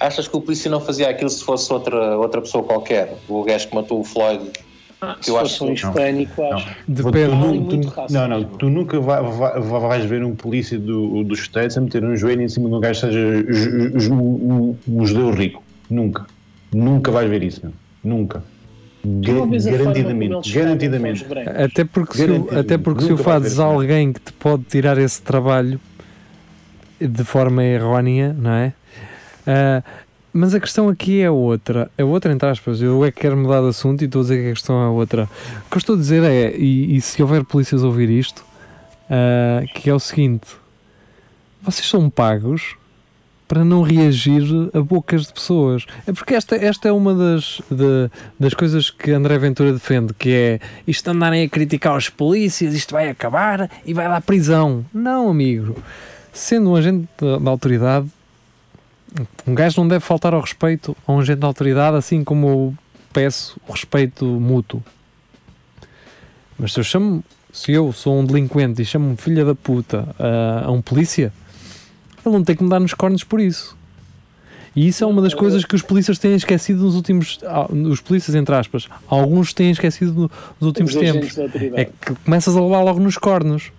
[0.00, 3.16] achas que o polícia não fazia aquilo se fosse outra, outra pessoa qualquer?
[3.28, 4.50] O gajo que matou o Floyd,
[5.00, 6.76] Ah, que se eu fosse acho um que- hispânico, acho.
[6.88, 7.30] Depende.
[7.30, 8.20] Tu- muito tu- racismo.
[8.22, 11.80] não, não, tu nunca vai- vai- vai- vais ver um polícia do, dos States a
[11.80, 14.76] meter um joelho em cima de um gajo que seja um,
[15.06, 15.62] judeu rico.
[15.90, 16.26] Nunca.
[16.72, 17.60] Nunca vais ver isso.
[17.62, 17.72] meu.
[18.02, 18.42] Nunca.
[19.04, 20.52] Garantidamente.
[20.52, 21.26] Garantidamente.
[21.62, 25.20] Até porque, se, o- até porque se o fazes alguém que te pode tirar esse
[25.20, 25.78] trabalho
[27.00, 28.72] de forma errónea, não é?
[29.46, 29.82] Ah,
[30.32, 31.90] mas a questão aqui é outra.
[31.96, 32.82] É outra, entre aspas.
[32.82, 34.88] Eu é que quero mudar de assunto e estou a dizer que a questão é
[34.88, 35.28] outra.
[35.66, 38.44] O que eu estou a dizer é, e, e se houver polícias a ouvir isto,
[39.10, 40.46] ah, que é o seguinte:
[41.62, 42.76] vocês são pagos
[43.46, 44.42] para não reagir
[44.72, 45.84] a bocas de pessoas.
[46.06, 50.30] É porque esta, esta é uma das, de- das coisas que André Ventura defende, que
[50.30, 54.84] é isto andarem a criticar os polícias, isto vai acabar e vai dar prisão.
[54.92, 55.76] Não, amigo.
[56.32, 58.08] Sendo um agente da autoridade,
[59.46, 62.74] um gajo não deve faltar ao respeito a um agente da autoridade, assim como eu
[63.12, 64.82] peço o respeito mútuo.
[66.58, 70.66] Mas se eu chamo, se eu sou um delinquente e chamo-me filha da puta a,
[70.66, 71.32] a um polícia,
[72.24, 73.76] ele não tem que me dar nos cornos por isso.
[74.76, 77.38] E isso é uma das coisas que os polícias têm esquecido nos últimos.
[77.44, 81.38] ah, Os polícias, entre aspas, alguns têm esquecido no- nos últimos Os tempos.
[81.76, 83.70] É que começas a levar logo nos cornos.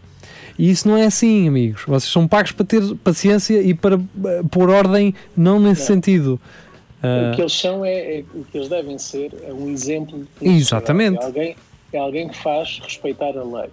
[0.57, 1.83] E isso não é assim, amigos.
[1.85, 5.87] Vocês são pagos para ter paciência e para eh, pôr ordem, não nesse Não.
[5.87, 6.33] sentido.
[6.33, 10.25] O Ah, que eles são é, é- o que eles devem ser é um exemplo
[10.41, 11.19] de Exatamente.
[11.21, 11.55] É alguém,
[11.93, 13.69] é alguém que faz respeitar a lei.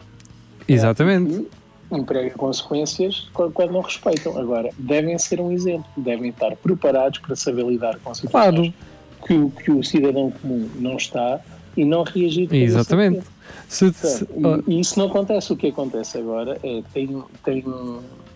[0.68, 1.46] exatamente.
[1.90, 4.36] E emprega consequências quando, quando não respeitam.
[4.38, 8.74] Agora, devem ser um exemplo, devem estar preparados para saber lidar com situações Claro.
[9.26, 11.40] que, o- que o cidadão comum não está
[11.76, 13.20] e não reagir Exatamente.
[13.72, 15.52] Se- se- Portanto, e, isso não acontece.
[15.52, 17.64] O que acontece agora é tem, tem,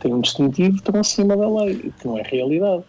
[0.01, 2.83] tem um distintivo estão acima da lei, que não é realidade.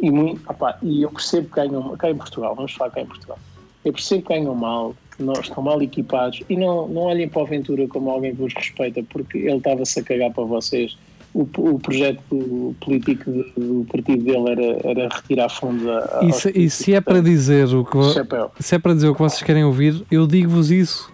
[0.00, 3.06] E, muito, opá, e eu percebo que ganham, cá em Portugal, vamos falar cá em
[3.06, 3.38] Portugal,
[3.84, 7.42] eu percebo que ganham mal, que não, estão mal equipados e não, não olhem para
[7.42, 10.96] o Ventura como alguém que vos respeita, porque ele estava-se a cagar para vocês.
[11.32, 16.32] O, o projeto político do, do partido dele era, era retirar fundos a, a e,
[16.32, 18.50] se, e se é para dizer o que chapéu.
[18.58, 21.12] se é para dizer o que vocês querem ouvir, eu digo-vos isso.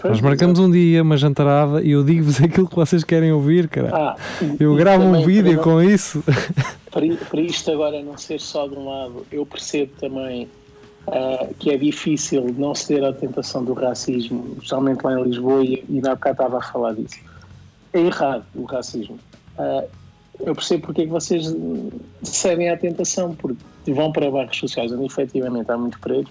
[0.00, 3.68] Pois, Nós marcamos um dia, uma jantarada, e eu digo-vos aquilo que vocês querem ouvir,
[3.68, 3.90] cara.
[3.92, 4.16] Ah,
[4.60, 6.22] eu gravo um vídeo com isso.
[6.90, 10.48] para, para isto agora não ser só de um lado, eu percebo também
[11.06, 15.84] ah, que é difícil não ceder à tentação do racismo, especialmente lá em Lisboa, e,
[15.88, 17.18] e na bocado estava a falar disso.
[17.92, 19.18] É errado o racismo.
[19.58, 19.84] Ah,
[20.40, 21.56] eu percebo porque é que vocês
[22.22, 26.30] cedem à tentação, porque vão para bairros sociais onde efetivamente há muitos pretos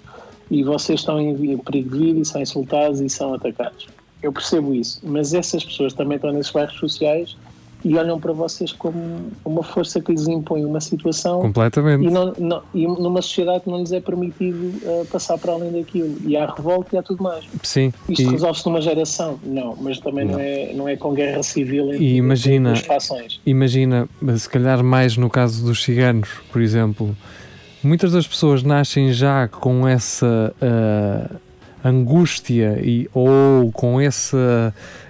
[0.52, 3.88] e vocês estão em perigo de vida e são insultados e são atacados.
[4.24, 7.36] Eu percebo isso, mas essas pessoas também estão nesses bairros sociais
[7.84, 12.04] e olham para vocês como uma força que lhes impõe uma situação Completamente.
[12.04, 15.72] e, não, não- e numa sociedade que não lhes é permitido eh, passar para além
[15.72, 16.16] daquilo.
[16.26, 17.46] E há revolta e há tudo mais.
[17.62, 17.94] Sim.
[18.10, 19.40] Isto E- resolve-se numa geração?
[19.44, 22.88] Não, mas também não, é, não é com guerra civil entre, E imagina- entre as
[22.88, 23.40] fações.
[23.46, 27.16] imagina, se calhar mais no caso dos ciganos, por exemplo,
[27.86, 31.30] muitas das pessoas nascem já com essa ah,
[31.84, 34.36] angústia e, ou com esse,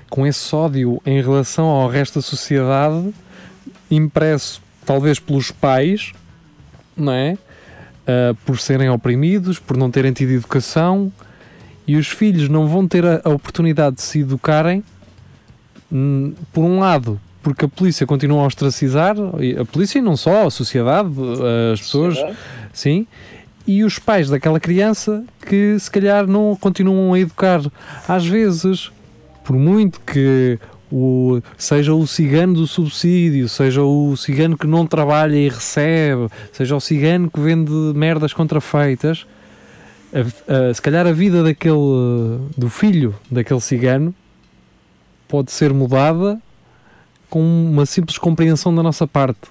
[0.09, 3.13] com esse ódio em relação ao resto da sociedade,
[3.89, 6.11] impresso talvez pelos pais,
[6.95, 7.37] não é?
[8.05, 11.11] Ah, por serem oprimidos, por não terem tido educação,
[11.87, 14.83] e os filhos não vão ter a, a oportunidade de se educarem
[15.91, 19.15] Hum, por um lado, porque a polícia continua a ostracizar,
[19.61, 22.37] a polícia e não só, a sociedade, eh, as pessoas, Sociedade.
[22.73, 23.05] sim,
[23.67, 27.61] e os pais daquela criança que se calhar não continuam a educar.
[28.07, 28.91] Às vezes,
[29.43, 30.57] por muito que
[30.91, 36.75] o, seja o cigano do subsídio, seja o cigano que não trabalha e recebe, seja
[36.75, 39.27] o cigano que vende merdas contrafeitas,
[40.11, 44.15] a- a- se calhar a vida daquele do filho daquele cigano
[45.27, 46.39] pode ser mudada
[47.35, 49.41] com uma simples compreensão da nossa parte.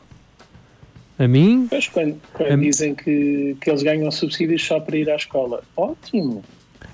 [1.19, 5.11] A mim, Pois, quando, quando É- dizem que, que eles ganham subsídios só para ir
[5.11, 6.43] à escola, ótimo.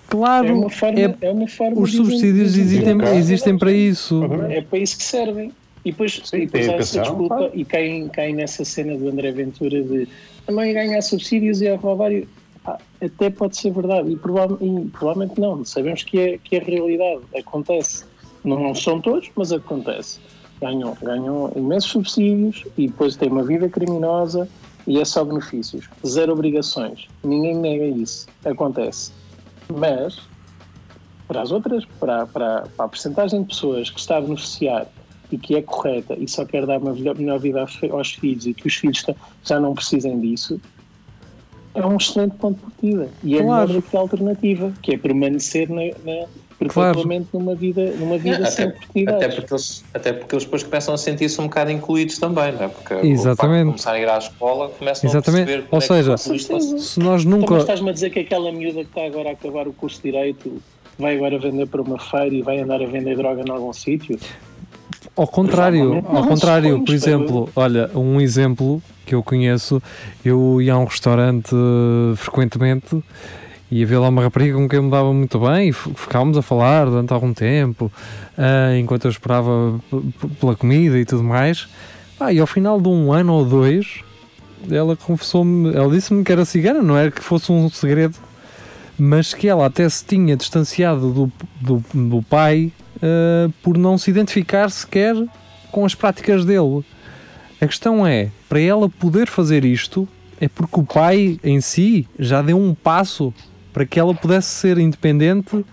[0.09, 3.57] claro, É uma forma, é- é, uma forma os de- subsídios de- existem, de- existem
[3.57, 4.21] para isso.
[4.51, 5.53] É para isso que servem.
[5.85, 7.53] E depois, Sim, e depois há essa desculpa claro.
[7.55, 10.09] e caem, caem nessa cena do André Ventura de
[10.45, 12.11] também ganhar subsídios e a roubar.
[12.67, 15.65] Ah, até pode ser verdade, e, prova- e provavelmente não.
[15.65, 18.05] Sabemos que é, que é realidade, acontece.
[18.45, 20.19] Não são todos, mas acontece.
[20.61, 24.49] Ganham, ganham imensos subsídios e depois têm uma vida criminosa
[24.87, 25.89] e é só benefícios.
[26.07, 27.07] Zero obrigações.
[27.25, 28.27] Ninguém nega isso.
[28.45, 29.13] Acontece.
[29.73, 30.21] Mas
[31.27, 34.87] para as outras, para, para, para a percentagem de pessoas que está a beneficiar
[35.31, 38.47] e que é correta e só quer dar uma melhor, vida aos, fi- aos filhos
[38.47, 39.05] e que os filhos
[39.45, 40.61] já não precisem disso,
[41.73, 43.09] é um excelente ponto de partida.
[43.23, 43.69] E é Claro.
[43.69, 46.27] melhor do que a alternativa, que é permanecer na, na,
[46.69, 49.25] perpetuamente numa vida, numa vida sem até, oportunidades.
[49.25, 52.65] até, porque eles, até porque eles depois começam a sentir-se um bocado incluídos também, não
[52.65, 52.69] é?
[52.69, 53.59] Porque o facto Exatamente.
[53.61, 55.43] de começarem a ir à escola começam Exatamente.
[55.43, 57.55] a perceber Ou é que seja, isto, faço- Se nós Então, nunca.
[57.55, 60.11] mas estás-me a dizer que aquela miúda que está agora a acabar o curso de
[60.11, 60.61] Direito
[60.99, 64.19] vai agora vender para uma feira e vai andar a vender droga em algum sítio?
[65.17, 69.83] Ao contrário, ao contrário, por exemplo, olha, um exemplo que eu conheço,
[70.25, 73.03] eu ia a um restaurante eh, frequentemente
[73.71, 76.43] e havia lá uma rapariga com quem eu me dava muito bem e ficávamos a
[76.43, 77.91] falar durante algum tempo,
[78.37, 79.81] ah, enquanto eu esperava
[80.41, 81.69] pela comida e tudo mais.
[82.19, 84.01] Ah, e ao final de um ano ou dois,
[84.69, 88.17] ela confessou-me, ela disse-me que era cigana, não era que fosse um segredo,
[88.99, 94.11] mas que ela até se tinha distanciado do, do, do pai uh, por não se
[94.11, 95.15] identificar sequer
[95.71, 96.85] com as práticas dele.
[97.61, 100.09] A questão é, para ela poder fazer isto,
[100.41, 103.33] é porque o pai em si já deu um passo
[103.73, 105.65] para que ela pudesse ser independente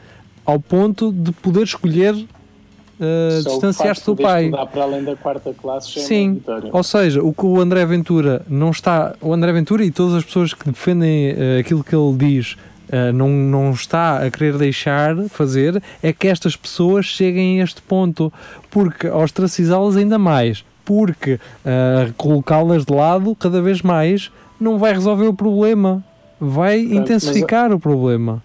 [0.46, 4.50] ao ponto de poder escolher uh, distanciar-se do pai.
[4.50, 6.42] para além da quarta classe é Sim,
[6.72, 10.24] ou seja, o que o André Ventura não está, o André Ventura e todas as
[10.24, 12.56] pessoas que defendem eh, aquilo que ele diz
[12.90, 17.82] eh, não, não está a querer deixar fazer é que estas pessoas cheguem a este
[17.82, 18.32] ponto,
[18.70, 25.28] porque ostracizá-las ainda mais, porque eh, colocá-las de lado cada vez mais não vai resolver
[25.28, 26.04] o problema,
[26.40, 28.44] vai mas- intensificar o problema.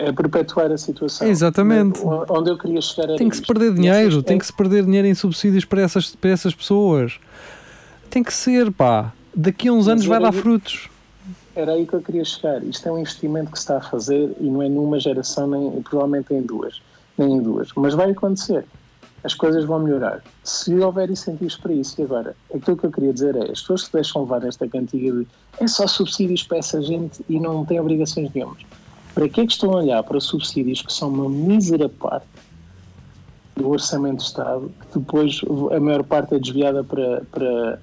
[0.00, 1.28] É perpetuar a situação.
[1.28, 2.00] Exatamente.
[2.28, 5.14] Onde eu queria chegar Tem que se perder dinheiro, tem que se perder dinheiro em
[5.14, 7.20] subsídios para essas, para essas pessoas.
[8.10, 9.12] Tem que ser, pá.
[9.32, 10.88] Daqui a uns Mas anos vai dar frutos.
[11.54, 12.64] Era aí que eu queria chegar.
[12.64, 15.82] Isto é um investimento que se está a fazer e não é numa geração, nem
[15.82, 16.82] provavelmente em duas,
[17.16, 17.68] nem em duas.
[17.76, 18.64] Mas vai acontecer.
[19.22, 20.22] As coisas vão melhorar.
[20.42, 23.82] Se houver incentivos para isso, e agora, aquilo que eu queria dizer é: as pessoas
[23.82, 25.26] que se deixam levar esta cantiga de
[25.58, 28.62] é só subsídios para essa gente e não têm obrigações nenhumas.
[29.14, 32.26] Para que é que estão a olhar para subsídios que são uma mísera parte
[33.56, 35.40] do orçamento do Estado, que depois
[35.74, 37.82] a maior parte é desviada para, para,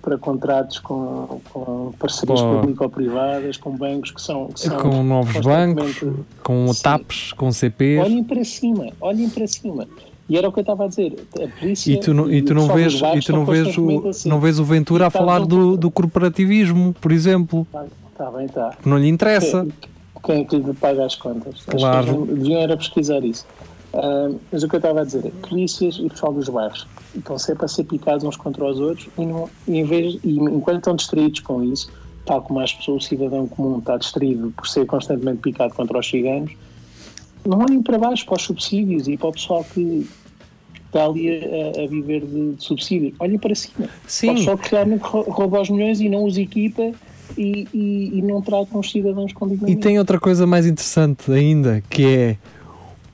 [0.00, 2.60] para contratos com, com parcerias Pô.
[2.60, 4.46] público-privadas, com bancos que são.
[4.48, 6.02] Que são Com novos bancos,
[6.42, 6.72] com.
[6.82, 8.04] TAPs, com CPs.
[8.04, 9.86] Olhem para cima, olhem para cima.
[10.28, 11.16] E era o que eu estava a dizer.
[11.36, 14.28] A polícia E tu não, e tu não vês, e tu não vês, o, assim.
[14.28, 17.66] não vês o Ventura a tá falar do, do corporativismo, por exemplo,
[18.12, 18.70] Está bem, está.
[18.82, 19.66] que não lhe interessa.
[20.24, 21.64] Quem é que lhe paga as contas?
[21.66, 22.26] As Claro.
[22.26, 23.46] Deviam era pesquisar isso.
[23.94, 27.38] Ah, mas o que eu estava a dizer é polícias e pessoal dos bairros estão
[27.38, 30.78] sempre a ser picados uns contra os outros e, não, e em vez, e enquanto
[30.78, 31.90] estão distraídos com isso,
[32.26, 36.06] tal como as pessoas, o cidadão comum está distraído por ser constantemente picado contra os
[36.06, 36.52] ciganos,
[37.48, 40.06] não olhem para baixo para os subsídios e para o pessoal que
[40.86, 43.14] está ali a, a viver de, de subsídio.
[43.18, 43.86] Olhem para cima.
[43.86, 46.92] Para o Sim, pessoal que realmente rou- rouba os milhões e não os equipa
[47.36, 49.80] e, e, e não trata os cidadãos com e dignidade.
[49.80, 52.36] tem outra coisa mais interessante ainda, que é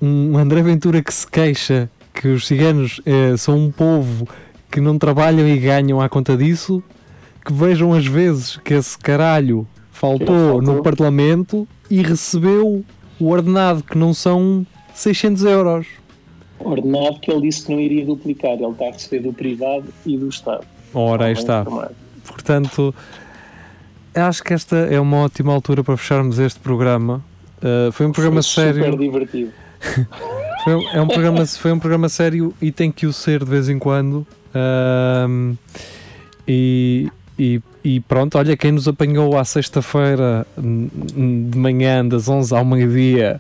[0.01, 4.29] um André Ventura que se queixa que os ciganos eh, são um povo
[4.71, 6.83] que não trabalham e ganham à conta disso,
[7.45, 10.63] que vejam as vezes que esse caralho faltou faltou.
[10.63, 12.85] no Parlamento e recebeu
[13.21, 15.87] o ordenado que não são 600 euros.
[16.59, 18.53] ordenado que ele disse que não iria duplicar.
[18.53, 20.65] Ele está a receber do privado e do Estado.
[20.93, 21.65] Ora, aí está.
[22.27, 22.95] Portanto,
[24.15, 27.23] acho que esta é uma ótima altura para fecharmos este programa.
[27.59, 28.85] Uh, foi um programa Foi sério.
[28.85, 29.51] Super divertido.
[30.65, 33.51] Foi, um- é um programa, foi um programa sério e tem que o ser de
[33.51, 34.27] vez em quando.
[34.55, 35.57] Ahm,
[36.49, 42.65] e, e, e pronto, olha, quem nos apanhou à sexta-feira de manhã, das 11 ao
[42.65, 43.39] meio-dia,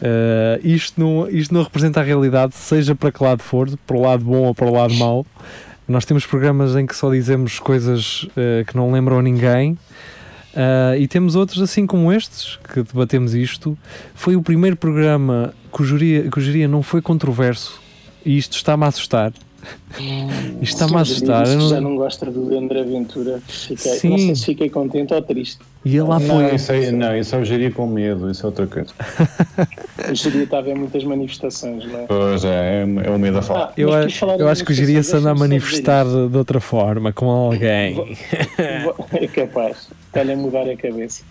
[0.00, 4.00] ah, isto, não, isto não representa a realidade, seja para que lado for, para o
[4.00, 5.26] lado bom ou para o lado mau.
[5.86, 9.76] Nós temos programas em que só dizemos coisas ah, que não lembram a ninguém.
[10.54, 13.76] Ah, e temos outros assim como estes, que debatemos isto.
[14.14, 17.80] Foi o primeiro programa cujo dia não foi controverso
[18.24, 19.32] e isto está-me a assustar.
[20.62, 21.46] Isto está-me a assustar.
[21.46, 23.40] Eu não- Já não gosta do André Ventura.
[23.46, 24.08] Fiquei, Sim.
[24.10, 25.58] Não sei se fiquei contente ou triste.
[25.84, 26.54] E ele Não, apoia.
[26.54, 28.90] isso é, não, isso é o gerir com medo, isso é outra coisa.
[30.06, 32.06] Eu diria que estava em muitas manifestações, não é?
[32.06, 33.64] Pois é, é, é o medo a falar.
[33.66, 36.60] Ah, Eu, a- falar eu acho que o Giria se anda a manifestar de outra
[36.60, 37.94] forma, com alguém.
[37.94, 39.16] dizer isto.
[39.16, 39.88] É capaz.
[40.06, 41.22] Está-lhe a mudar a cabeça.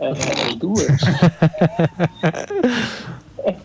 [0.00, 0.10] Ah,
[0.48, 0.86] As duas.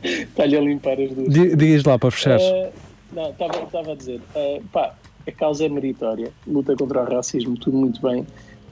[0.03, 1.33] Está-lhe a limpar as duas.
[1.33, 2.39] Di- Digas lá para fechar.
[2.39, 2.69] Eh,
[3.11, 4.95] não, estava a dizer, eh, pá,
[5.27, 8.25] a causa é meritória, luta contra o racismo, tudo muito bem.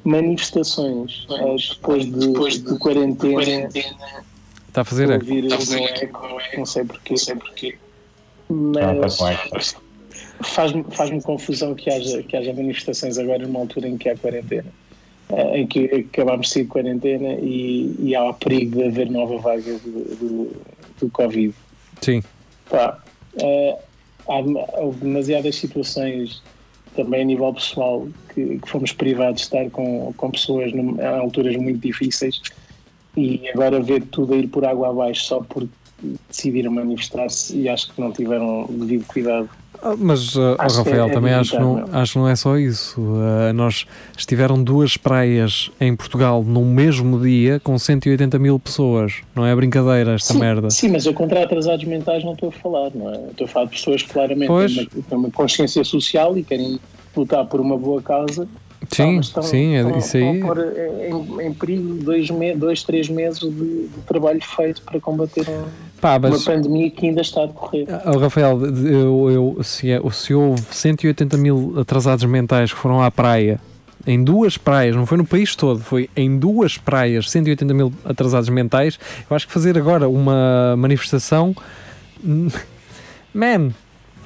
[0.04, 3.70] Manifestações eh, depois de, depois de quarentena,
[4.68, 5.26] Está a fazer eco.
[5.26, 7.16] ouvir um eco, não sei porquê,
[8.50, 9.38] Ah, mas tá bem.
[10.44, 14.72] faz-me faz confusão que haja, que haja manifestações agora numa altura em que há quarentena.
[15.30, 19.10] eh, em que acabámos de sair de quarentena e, e há o perigo de haver
[19.10, 20.52] nova vaga do, do,
[21.02, 21.54] do Covid.
[22.02, 22.24] Sim.
[22.70, 22.98] Pá,
[23.42, 23.78] eh,
[24.28, 26.42] há, houve demasiadas situações
[26.96, 31.20] também a nível pessoal que, que fomos privados de estar com, com pessoas num- a
[31.20, 32.42] alturas muito difíceis
[33.16, 35.70] e agora ver tudo a ir por água abaixo só porque
[36.28, 39.50] decidiram manifestar-se e acho que não tiveram devido cuidado.
[39.82, 42.28] Ah, Mas, uh, Acho que Rafael, é- é também acho que, não, acho que não
[42.28, 43.00] é só isso.
[43.00, 43.86] Uh, nós
[44.18, 49.14] estiveram duas praias em Portugal no mesmo dia com 180 mil pessoas.
[49.36, 50.70] Não é brincadeira esta sim, merda.
[50.70, 53.18] Sim, mas eu contra atrasados mentais não estou a falar, não é?
[53.32, 54.74] Estou a falar de pessoas que claramente Pois.
[54.76, 56.80] têm uma, têm uma consciência social e querem
[57.16, 58.48] lutar por uma boa causa.
[58.90, 60.40] Sim, estão- sim, é, estão- isso aí.
[60.40, 65.48] Pôr em, em perigo dois, me, dois, três meses de, de trabalho feito para combater
[65.50, 65.66] um-
[66.00, 67.86] Pá, uma mas, pandemia que ainda está a decorrer.
[67.90, 73.10] Ah, Rafael, eu, eu- se, é- se houve 180 mil atrasados mentais que foram à
[73.12, 73.60] praia,
[74.06, 78.48] em duas praias, não foi no país todo, foi em duas praias, 180 mil atrasados
[78.50, 78.98] mentais,
[79.30, 81.54] eu acho que fazer agora uma manifestação.
[83.34, 83.72] Man,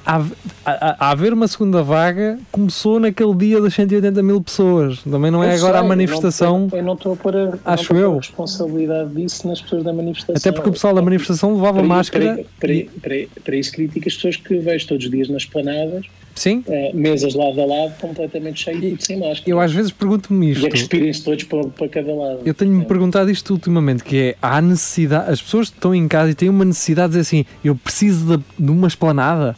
[0.04, 0.24] a,
[0.64, 5.00] a, a haver uma segunda vaga começou naquele dia das 180 mil pessoas.
[5.02, 6.68] Também não é Eu agora a sei, manifestação.
[6.72, 8.12] Eu não estou a pôr a, Acho a eu.
[8.14, 10.34] a responsabilidade disso nas pessoas da manifestação.
[10.36, 12.34] Até porque o pessoal da manifestação levava Para- máscara.
[12.58, 16.04] Para, para, para, para isso critico as pessoas que vejo todos os dias nas planadas,
[16.34, 19.50] Sim, eh, mesas lado a lado, completamente cheias e tudo sem máscara.
[19.50, 20.70] eu às vezes pergunto-me E a isto.
[20.70, 22.40] cuspirem-se todos para, para cada lado.
[22.44, 22.86] Eu tenho-me É.
[22.86, 26.64] perguntado isto ultimamente, que é, há necessidade, as pessoas estão em casa e têm uma
[26.64, 29.54] necessidade de dizer assim, eu preciso de, de uma esplanada.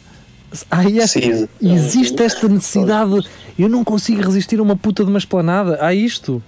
[0.71, 1.49] Há esta- Precisa.
[1.61, 3.27] existe esta necessidade,
[3.59, 5.77] eu não consigo resistir a uma puta de uma esplanada.
[5.81, 6.41] Há isto.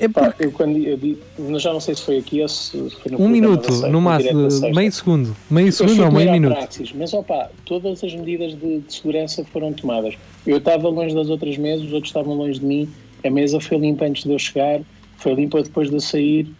[0.00, 1.20] É Pá, porque eu quando eu digo,
[1.58, 4.00] já não sei se foi aqui ou se foi no um programa minuto, sexta, no
[4.00, 6.56] máximo, meio segundo, meio Eu segundo ou meio minuto.
[6.56, 10.14] Praxis, mas opá, todas as medidas de, de segurança foram tomadas.
[10.44, 12.88] Eu estava longe das outras mesas, os outros estavam longe de mim.
[13.24, 14.80] A mesa foi limpa antes de eu chegar,
[15.18, 16.52] foi limpa depois de eu sair.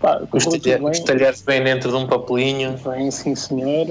[0.00, 1.04] Pá, Os, talher- bem.
[1.04, 2.76] talheres bem dentro de um papelinho.
[2.88, 3.88] Bem, sim, senhor.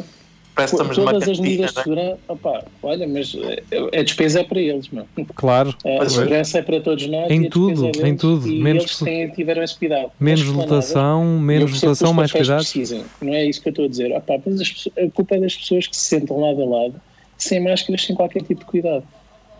[0.57, 1.83] Parece que estamos numa Todas as medidas de é?
[1.83, 5.05] segurança, opá, olha, mas eh, a despesa é para eles, meu.
[5.35, 7.29] Claro, A Mas- segurança é para todos nós.
[7.29, 8.47] Em e tudo, é em tudo.
[8.47, 10.11] E Menos eles têm, tiveram esse cuidado.
[10.19, 12.57] menos lotação, menos lotação, mais cuidado.
[12.57, 14.19] precisem, não é isso que eu estou a dizer.
[14.21, 16.95] Pá, mas a culpa é das pessoas que se sentam lado a lado,
[17.37, 19.03] sem máscaras, sem qualquer tipo de cuidado.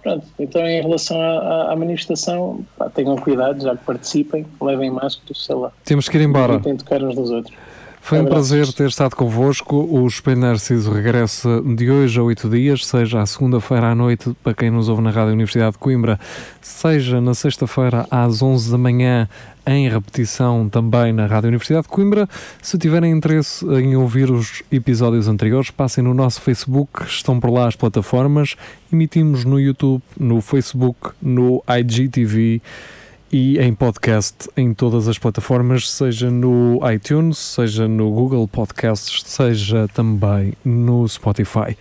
[0.02, 4.90] Pronto, então em relação à, à- à manifestação, pá, tenham cuidado, já que participem, levem
[4.90, 6.54] máscaras, sei lá, Temos que ir embora.
[6.54, 7.56] evitem tocar uns dos outros.
[8.08, 9.76] Foi um prazer ter estado convosco.
[9.76, 14.54] O Espelho Narciso regressa de hoje a oito dias, seja à segunda-feira à noite, para
[14.54, 16.18] quem nos ouve na Rádio Universidade de Coimbra,
[16.62, 19.28] seja na sexta-feira às 11 da manhã,
[19.66, 22.30] em repetição também na Rádio Universidade de Coimbra.
[22.62, 27.68] Se tiverem interesse em ouvir os episódios anteriores, passem no nosso Facebook, estão por lá
[27.68, 28.56] as plataformas.
[28.90, 32.62] Emitimos no YouTube, no Facebook, no IGTV
[33.32, 39.88] e em podcast em todas as plataformas, seja no iTunes, seja no Google Podcasts, seja
[39.94, 41.76] também no Spotify.